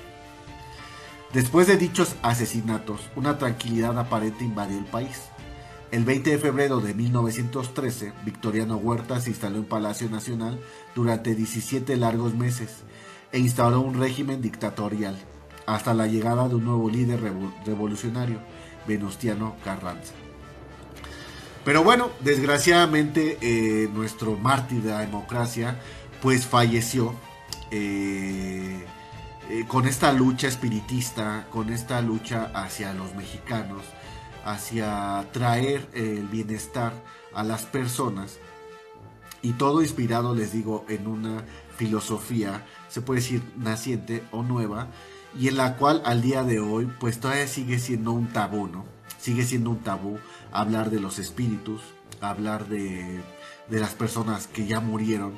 Después 1.32 1.66
de 1.66 1.78
dichos 1.78 2.14
asesinatos, 2.20 3.08
una 3.16 3.38
tranquilidad 3.38 3.98
aparente 3.98 4.44
invadió 4.44 4.76
el 4.76 4.84
país. 4.84 5.22
El 5.90 6.04
20 6.04 6.28
de 6.28 6.38
febrero 6.38 6.80
de 6.80 6.92
1913, 6.92 8.12
Victoriano 8.22 8.76
Huerta 8.76 9.18
se 9.18 9.30
instaló 9.30 9.56
en 9.56 9.64
Palacio 9.64 10.10
Nacional 10.10 10.60
durante 10.94 11.34
17 11.34 11.96
largos 11.96 12.34
meses 12.34 12.82
e 13.32 13.38
instauró 13.38 13.80
un 13.80 13.98
régimen 13.98 14.42
dictatorial, 14.42 15.16
hasta 15.64 15.94
la 15.94 16.06
llegada 16.06 16.50
de 16.50 16.56
un 16.56 16.66
nuevo 16.66 16.90
líder 16.90 17.18
revolucionario, 17.64 18.40
Venustiano 18.86 19.56
Carranza. 19.64 20.12
Pero 21.64 21.84
bueno, 21.84 22.10
desgraciadamente 22.20 23.38
eh, 23.40 23.88
nuestro 23.92 24.36
mártir 24.36 24.82
de 24.82 24.90
la 24.90 25.00
democracia 25.00 25.78
pues 26.20 26.46
falleció 26.46 27.14
eh, 27.70 28.84
eh, 29.48 29.64
con 29.68 29.86
esta 29.86 30.12
lucha 30.12 30.48
espiritista, 30.48 31.46
con 31.50 31.72
esta 31.72 32.00
lucha 32.00 32.50
hacia 32.54 32.92
los 32.94 33.14
mexicanos, 33.14 33.82
hacia 34.44 35.26
traer 35.32 35.88
el 35.94 36.26
bienestar 36.28 36.92
a 37.34 37.44
las 37.44 37.62
personas. 37.62 38.38
Y 39.40 39.54
todo 39.54 39.82
inspirado, 39.82 40.34
les 40.34 40.52
digo, 40.52 40.84
en 40.88 41.06
una 41.08 41.44
filosofía, 41.76 42.64
se 42.88 43.02
puede 43.02 43.20
decir 43.20 43.42
naciente 43.56 44.22
o 44.30 44.42
nueva, 44.42 44.88
y 45.36 45.48
en 45.48 45.56
la 45.56 45.76
cual 45.76 46.02
al 46.04 46.22
día 46.22 46.44
de 46.44 46.60
hoy 46.60 46.88
pues 47.00 47.18
todavía 47.18 47.48
sigue 47.48 47.78
siendo 47.78 48.12
un 48.12 48.28
tabú, 48.28 48.68
¿no? 48.68 48.91
Sigue 49.22 49.44
siendo 49.44 49.70
un 49.70 49.78
tabú 49.78 50.18
hablar 50.50 50.90
de 50.90 50.98
los 50.98 51.20
espíritus, 51.20 51.80
hablar 52.20 52.66
de, 52.66 53.22
de 53.68 53.78
las 53.78 53.94
personas 53.94 54.48
que 54.48 54.66
ya 54.66 54.80
murieron 54.80 55.34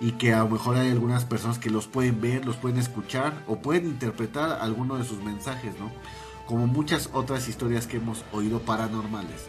y 0.00 0.12
que 0.12 0.34
a 0.34 0.40
lo 0.40 0.48
mejor 0.48 0.74
hay 0.76 0.90
algunas 0.90 1.24
personas 1.24 1.60
que 1.60 1.70
los 1.70 1.86
pueden 1.86 2.20
ver, 2.20 2.44
los 2.44 2.56
pueden 2.56 2.80
escuchar 2.80 3.44
o 3.46 3.60
pueden 3.60 3.86
interpretar 3.86 4.58
alguno 4.60 4.98
de 4.98 5.04
sus 5.04 5.22
mensajes, 5.22 5.78
¿no? 5.78 5.92
Como 6.46 6.66
muchas 6.66 7.10
otras 7.12 7.48
historias 7.48 7.86
que 7.86 7.98
hemos 7.98 8.24
oído 8.32 8.58
paranormales, 8.58 9.46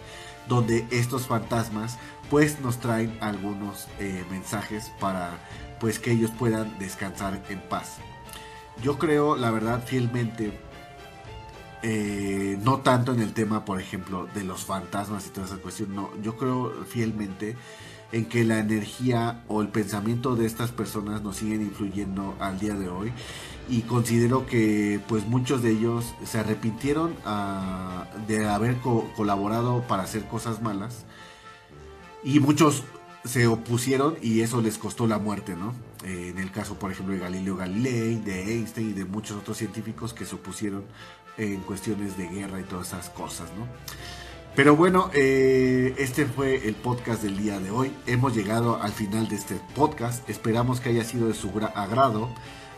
donde 0.47 0.85
estos 0.91 1.25
fantasmas 1.25 1.97
pues 2.29 2.61
nos 2.61 2.79
traen 2.79 3.17
algunos 3.21 3.87
eh, 3.97 4.23
mensajes 4.29 4.91
para 4.99 5.39
pues 5.79 5.97
que 5.97 6.11
ellos 6.11 6.29
puedan 6.29 6.77
descansar 6.77 7.43
en 7.49 7.59
paz. 7.61 7.97
Yo 8.83 8.99
creo, 8.99 9.35
la 9.35 9.49
verdad, 9.49 9.83
fielmente 9.83 10.68
eh, 11.81 12.57
no 12.63 12.79
tanto 12.79 13.13
en 13.13 13.21
el 13.21 13.33
tema, 13.33 13.65
por 13.65 13.79
ejemplo, 13.79 14.27
de 14.33 14.43
los 14.43 14.65
fantasmas 14.65 15.27
y 15.27 15.29
toda 15.29 15.47
esa 15.47 15.57
cuestión, 15.57 15.95
no, 15.95 16.09
yo 16.21 16.37
creo 16.37 16.73
fielmente 16.85 17.55
en 18.11 18.25
que 18.25 18.43
la 18.43 18.59
energía 18.59 19.43
o 19.47 19.61
el 19.61 19.67
pensamiento 19.67 20.35
de 20.35 20.45
estas 20.45 20.71
personas 20.71 21.21
nos 21.21 21.37
siguen 21.37 21.61
influyendo 21.61 22.35
al 22.39 22.59
día 22.59 22.73
de 22.73 22.89
hoy 22.89 23.11
y 23.69 23.81
considero 23.81 24.47
que 24.47 24.99
pues 25.07 25.27
muchos 25.27 25.61
de 25.61 25.71
ellos 25.71 26.15
se 26.25 26.39
arrepintieron 26.39 27.15
ah, 27.23 28.07
de 28.27 28.47
haber 28.47 28.77
colaborado 29.15 29.83
para 29.87 30.03
hacer 30.03 30.25
cosas 30.25 30.61
malas 30.61 31.05
y 32.23 32.39
muchos 32.39 32.83
se 33.25 33.47
opusieron 33.47 34.17
y 34.21 34.41
eso 34.41 34.61
les 34.61 34.77
costó 34.77 35.05
la 35.05 35.19
muerte, 35.19 35.55
¿no? 35.55 35.73
Eh, 36.03 36.29
en 36.29 36.39
el 36.39 36.51
caso, 36.51 36.79
por 36.79 36.91
ejemplo, 36.91 37.13
de 37.13 37.19
Galileo 37.19 37.57
Galilei, 37.57 38.15
de 38.15 38.53
Einstein 38.53 38.91
y 38.91 38.93
de 38.93 39.05
muchos 39.05 39.37
otros 39.37 39.57
científicos 39.57 40.13
que 40.13 40.25
se 40.25 40.35
opusieron 40.35 40.85
en 41.39 41.61
cuestiones 41.61 42.17
de 42.17 42.27
guerra 42.27 42.59
y 42.59 42.63
todas 42.63 42.89
esas 42.89 43.09
cosas, 43.09 43.49
¿no? 43.57 43.67
Pero 44.55 44.75
bueno, 44.75 45.09
eh, 45.13 45.95
este 45.97 46.25
fue 46.25 46.67
el 46.67 46.75
podcast 46.75 47.23
del 47.23 47.37
día 47.37 47.59
de 47.59 47.71
hoy. 47.71 47.95
Hemos 48.07 48.35
llegado 48.35 48.81
al 48.81 48.91
final 48.91 49.27
de 49.29 49.35
este 49.35 49.55
podcast. 49.73 50.27
Esperamos 50.29 50.81
que 50.81 50.89
haya 50.89 51.03
sido 51.03 51.27
de 51.27 51.33
su 51.33 51.49
agrado. 51.75 52.29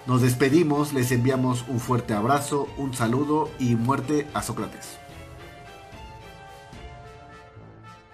Nos 0.06 0.22
despedimos, 0.22 0.94
les 0.94 1.12
enviamos 1.12 1.66
un 1.68 1.80
fuerte 1.80 2.14
abrazo, 2.14 2.68
un 2.78 2.94
saludo 2.94 3.50
y 3.60 3.76
muerte 3.76 4.28
a 4.34 4.44
Sócrates. 4.44 5.01